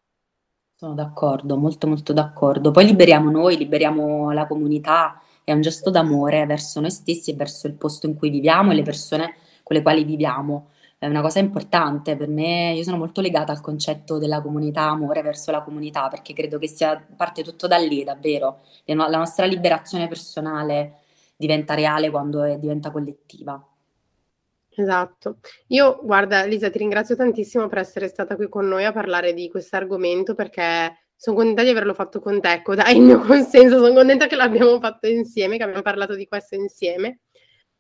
Sono 0.82 0.96
d'accordo, 0.96 1.58
molto 1.58 1.86
molto 1.86 2.12
d'accordo. 2.12 2.72
Poi 2.72 2.86
liberiamo 2.86 3.30
noi, 3.30 3.56
liberiamo 3.56 4.32
la 4.32 4.48
comunità, 4.48 5.22
è 5.44 5.52
un 5.54 5.62
gesto 5.62 5.92
d'amore 5.92 6.48
verso 6.48 6.80
noi 6.80 6.90
stessi 6.90 7.30
e 7.30 7.36
verso 7.36 7.68
il 7.68 7.74
posto 7.74 8.08
in 8.08 8.16
cui 8.18 8.32
viviamo 8.32 8.72
e 8.72 8.74
le 8.74 8.82
persone 8.82 9.36
con 9.62 9.76
le 9.76 9.84
quali 9.84 10.04
viviamo. 10.04 10.70
È 10.98 11.06
una 11.06 11.22
cosa 11.22 11.38
importante 11.38 12.18
per 12.18 12.30
me, 12.30 12.74
io 12.74 12.82
sono 12.82 12.98
molto 12.98 13.22
legata 13.22 13.52
al 13.52 13.62
concetto 13.62 14.18
della 14.18 14.42
comunità, 14.42 14.90
amore 14.90 15.22
verso 15.22 15.52
la 15.52 15.62
comunità, 15.62 16.08
perché 16.08 16.34
credo 16.34 16.58
che 16.58 16.68
sia 16.68 17.00
parte 17.16 17.44
tutto 17.44 17.68
da 17.68 17.78
lì, 17.78 18.04
davvero. 18.04 18.62
La 18.86 19.08
nostra 19.18 19.46
liberazione 19.46 20.08
personale 20.08 21.02
diventa 21.36 21.76
reale 21.76 22.10
quando 22.10 22.42
è, 22.42 22.58
diventa 22.58 22.90
collettiva. 22.90 23.64
Esatto. 24.74 25.40
Io, 25.68 26.00
guarda, 26.02 26.44
Lisa, 26.46 26.70
ti 26.70 26.78
ringrazio 26.78 27.16
tantissimo 27.16 27.68
per 27.68 27.80
essere 27.80 28.08
stata 28.08 28.36
qui 28.36 28.48
con 28.48 28.68
noi 28.68 28.86
a 28.86 28.94
parlare 28.94 29.34
di 29.34 29.50
questo 29.50 29.76
argomento 29.76 30.34
perché 30.34 31.08
sono 31.16 31.36
contenta 31.36 31.64
di 31.64 31.70
averlo 31.70 31.94
fatto 31.94 32.20
con 32.20 32.40
te, 32.42 32.54
ecco, 32.54 32.74
dai 32.74 32.96
il 32.96 33.04
mio 33.04 33.20
consenso, 33.22 33.78
sono 33.78 33.94
contenta 33.94 34.28
che 34.28 34.36
l'abbiamo 34.36 34.80
fatto 34.80 35.08
insieme, 35.08 35.58
che 35.58 35.64
abbiamo 35.64 35.84
parlato 35.84 36.16
di 36.16 36.26
questo 36.26 36.56
insieme. 36.56 37.20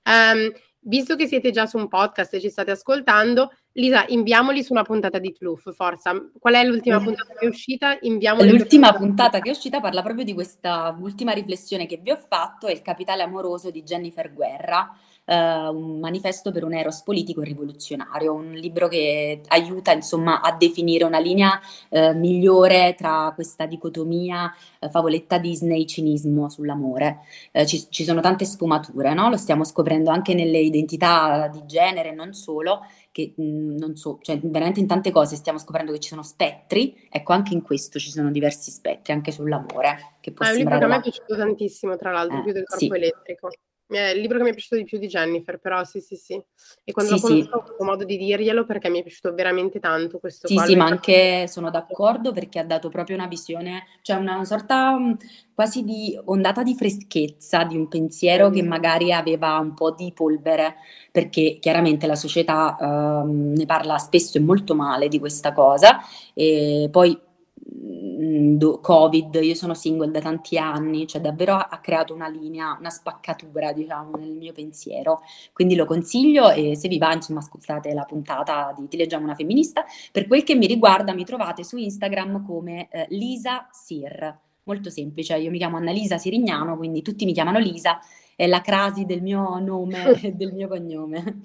Um, 0.04 0.52
visto 0.82 1.16
che 1.16 1.28
siete 1.28 1.52
già 1.52 1.66
su 1.66 1.78
un 1.78 1.88
podcast 1.88 2.34
e 2.34 2.40
ci 2.40 2.50
state 2.50 2.72
ascoltando, 2.72 3.52
Lisa, 3.74 4.06
inviamoli 4.08 4.64
su 4.64 4.74
una 4.74 4.84
puntata 4.84 5.18
di 5.18 5.32
Tluff, 5.32 5.72
forza. 5.74 6.14
Qual 6.38 6.54
è 6.54 6.64
l'ultima 6.64 7.00
puntata 7.00 7.34
che 7.34 7.46
è 7.46 7.48
uscita? 7.48 7.98
Inviamoli 8.02 8.50
l'ultima 8.50 8.94
puntata 8.94 9.40
che 9.40 9.50
è 9.50 9.52
uscita 9.52 9.80
parla 9.80 10.02
proprio 10.02 10.26
di 10.26 10.34
questa 10.34 10.96
ultima 11.00 11.32
riflessione 11.32 11.86
che 11.86 11.98
vi 11.98 12.12
ho 12.12 12.18
fatto, 12.18 12.68
è 12.68 12.72
il 12.72 12.82
capitale 12.82 13.24
amoroso 13.24 13.72
di 13.72 13.84
Jennifer 13.84 14.34
Guerra, 14.34 14.92
eh, 15.32 15.68
un 15.70 16.00
manifesto 16.00 16.52
per 16.52 16.66
un 16.66 16.74
eros 16.74 17.04
politico 17.04 17.42
e 17.42 17.46
rivoluzionario, 17.46 18.34
un 18.34 18.52
libro 18.52 18.90
che 18.90 19.42
aiuta 19.48 19.94
insomma 19.94 20.42
a 20.42 20.54
definire 20.58 21.06
una 21.06 21.20
linea 21.20 21.58
eh, 21.88 22.14
migliore 22.14 22.96
tra 22.98 23.32
questa 23.34 23.66
dicotomia 23.66 24.54
eh, 24.80 24.90
favoletta 24.90 25.38
Disney 25.38 25.86
cinismo 25.86 26.50
sull'amore. 26.50 27.20
Eh, 27.52 27.66
ci, 27.66 27.88
ci, 27.90 28.04
sono 28.04 28.20
tante 28.20 28.44
sfumature, 28.44 29.14
no? 29.14 29.30
lo 29.30 29.38
stiamo 29.38 29.64
scoprendo 29.64 30.10
anche 30.10 30.34
nelle 30.34 30.60
identità 30.60 31.48
di 31.48 31.66
genere, 31.66 32.14
non 32.14 32.34
solo, 32.34 32.86
che 33.14 33.34
mh, 33.34 33.44
mm, 33.44 33.78
non 33.78 33.96
so, 33.96 34.20
cioè 34.22 34.38
veramente 34.42 34.82
in 34.82 34.88
tante 34.88 35.12
cose 35.12 35.38
stiamo 35.38 35.60
scoprendo 35.60 35.94
che 35.94 36.00
ci 36.00 36.10
sono 36.10 36.24
spettri, 36.24 37.08
ecco 37.10 37.32
anche 37.32 37.54
in 37.54 37.62
questo 37.62 38.00
ci 38.00 38.12
sono 38.12 38.32
diversi 38.32 38.70
spettri, 38.70 39.14
anche 39.14 39.32
sull'amore. 39.32 40.16
Che 40.20 40.34
può 40.34 40.46
ah, 40.46 40.50
è 40.50 40.52
un 40.52 40.58
libro 40.58 40.78
che 40.78 40.84
a 40.84 40.88
me 40.88 40.98
è 40.98 41.02
piaciuto 41.02 41.38
tantissimo, 41.38 41.96
tra 41.96 42.12
l'altro, 42.12 42.40
eh, 42.40 42.44
più 42.44 42.52
del 42.52 42.66
corpo 42.66 42.86
sì. 42.86 42.92
elettrico. 43.00 43.50
È 43.98 44.12
il 44.12 44.22
libro 44.22 44.38
che 44.38 44.44
mi 44.44 44.50
è 44.52 44.54
piaciuto 44.54 44.78
di 44.78 44.86
più 44.86 44.98
di 44.98 45.08
Jennifer, 45.08 45.60
però 45.60 45.84
sì, 45.84 46.00
sì, 46.00 46.16
sì. 46.16 46.42
E 46.84 46.94
quando 46.94 47.18
sì, 47.18 47.22
l'ho 47.22 47.28
conosciuto 47.28 47.56
ho 47.56 47.60
avuto 47.60 47.84
modo 47.84 48.04
di 48.06 48.18
dirglielo 48.18 48.66
perché 48.66 48.90
mi 48.90 49.00
è 49.00 49.04
piaciuto 49.04 49.34
veramente 49.34 49.80
tanto 49.80 50.18
questo 50.20 50.48
Sì, 50.48 50.58
sì, 50.58 50.76
ma 50.76 50.86
anche 50.86 51.46
sono 51.48 51.70
d'accordo 51.70 52.32
perché 52.32 52.60
ha 52.60 52.64
dato 52.64 52.90
proprio 52.90 53.18
una 53.18 53.28
visione, 53.28 53.84
cioè 54.02 54.16
una 54.16 54.46
sorta 54.46 54.98
mm, 54.98 55.14
quasi 55.54 55.84
di 55.84 56.18
ondata 56.26 56.64
di 56.64 56.74
freschezza, 56.76 57.64
di 57.66 57.76
un 57.76 57.90
pensiero 57.90 58.50
mm. 58.50 58.54
che 58.54 58.64
magari 58.64 59.12
aveva 59.12 59.58
un 59.58 59.74
po' 59.74 59.92
di 59.92 60.12
polvere, 60.14 60.76
perché 61.12 61.58
chiaramente 61.60 62.08
la 62.08 62.16
società 62.16 62.78
uh, 62.80 63.28
ne 63.28 63.66
parla 63.66 63.98
spesso 63.98 64.38
e 64.38 64.42
molto 64.42 64.74
male 64.74 65.10
di 65.10 65.20
questa 65.20 65.52
cosa 65.52 66.00
e 66.34 66.88
poi 66.90 67.20
Covid, 68.82 69.36
io 69.42 69.56
sono 69.56 69.74
single 69.74 70.12
da 70.12 70.20
tanti 70.20 70.58
anni, 70.58 71.08
cioè 71.08 71.22
davvero 71.22 71.56
ha 71.56 71.80
creato 71.82 72.14
una 72.14 72.28
linea, 72.28 72.76
una 72.80 72.90
spaccatura, 72.90 73.74
diciamo, 73.74 74.18
nel 74.18 74.34
mio 74.34 74.54
pensiero. 74.54 75.22
Quindi 75.54 75.76
lo 75.76 75.86
consiglio 75.86 76.52
e 76.52 76.76
se 76.76 76.88
vi 76.88 76.98
va, 76.98 77.14
insomma, 77.14 77.40
ascoltate 77.40 77.94
la 77.94 78.04
puntata 78.04 78.74
di 78.78 78.88
Ti 78.88 78.98
leggiamo 78.98 79.24
una 79.24 79.36
femminista. 79.36 79.84
Per 80.12 80.28
quel 80.28 80.44
che 80.44 80.56
mi 80.56 80.68
riguarda, 80.68 81.14
mi 81.14 81.26
trovate 81.26 81.64
su 81.64 81.78
Instagram 81.78 82.46
come 82.46 82.88
eh, 82.92 83.08
Lisa 83.10 83.68
Sir. 83.72 84.38
Molto 84.64 84.90
semplice, 84.90 85.38
io 85.38 85.50
mi 85.50 85.58
chiamo 85.58 85.78
Annalisa 85.78 86.18
Sirignano, 86.18 86.78
quindi 86.78 87.02
tutti 87.02 87.26
mi 87.26 87.34
chiamano 87.34 87.58
Lisa, 87.58 88.00
è 88.36 88.46
la 88.46 88.62
crasi 88.62 89.06
del 89.06 89.22
mio 89.24 89.58
nome 89.60 90.22
e 90.22 90.34
del 90.34 90.54
mio 90.54 90.68
cognome. 90.68 91.42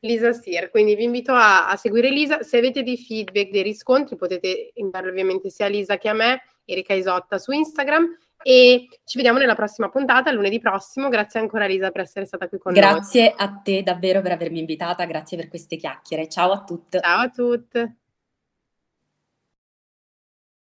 Lisa 0.00 0.32
Stier, 0.32 0.70
quindi 0.70 0.94
vi 0.94 1.04
invito 1.04 1.32
a, 1.32 1.68
a, 1.68 1.76
seguire 1.76 2.10
Lisa. 2.10 2.42
Se 2.42 2.58
avete 2.58 2.82
dei 2.82 2.96
feedback, 2.96 3.50
dei 3.50 3.62
riscontri, 3.62 4.16
potete 4.16 4.70
inviarli 4.74 5.08
ovviamente 5.08 5.50
sia 5.50 5.66
a 5.66 5.68
Lisa 5.68 5.98
che 5.98 6.08
a 6.08 6.12
me, 6.12 6.42
Erika 6.64 6.94
Isotta 6.94 7.38
su 7.38 7.52
Instagram. 7.52 8.16
E 8.40 8.86
ci 9.04 9.16
vediamo 9.16 9.38
nella 9.38 9.56
prossima 9.56 9.88
puntata, 9.88 10.30
lunedì 10.30 10.60
prossimo. 10.60 11.08
Grazie 11.08 11.40
ancora 11.40 11.66
Lisa 11.66 11.90
per 11.90 12.02
essere 12.02 12.24
stata 12.24 12.48
qui 12.48 12.58
con 12.58 12.72
grazie 12.72 12.90
noi. 12.90 13.00
Grazie 13.00 13.34
a 13.36 13.60
te 13.62 13.82
davvero 13.82 14.20
per 14.20 14.32
avermi 14.32 14.60
invitata, 14.60 15.04
grazie 15.04 15.36
per 15.36 15.48
queste 15.48 15.76
chiacchiere. 15.76 16.28
Ciao 16.28 16.52
a 16.52 16.62
tutte. 16.62 17.00
Ciao 17.00 17.20
a 17.20 17.28
tutte. 17.28 17.96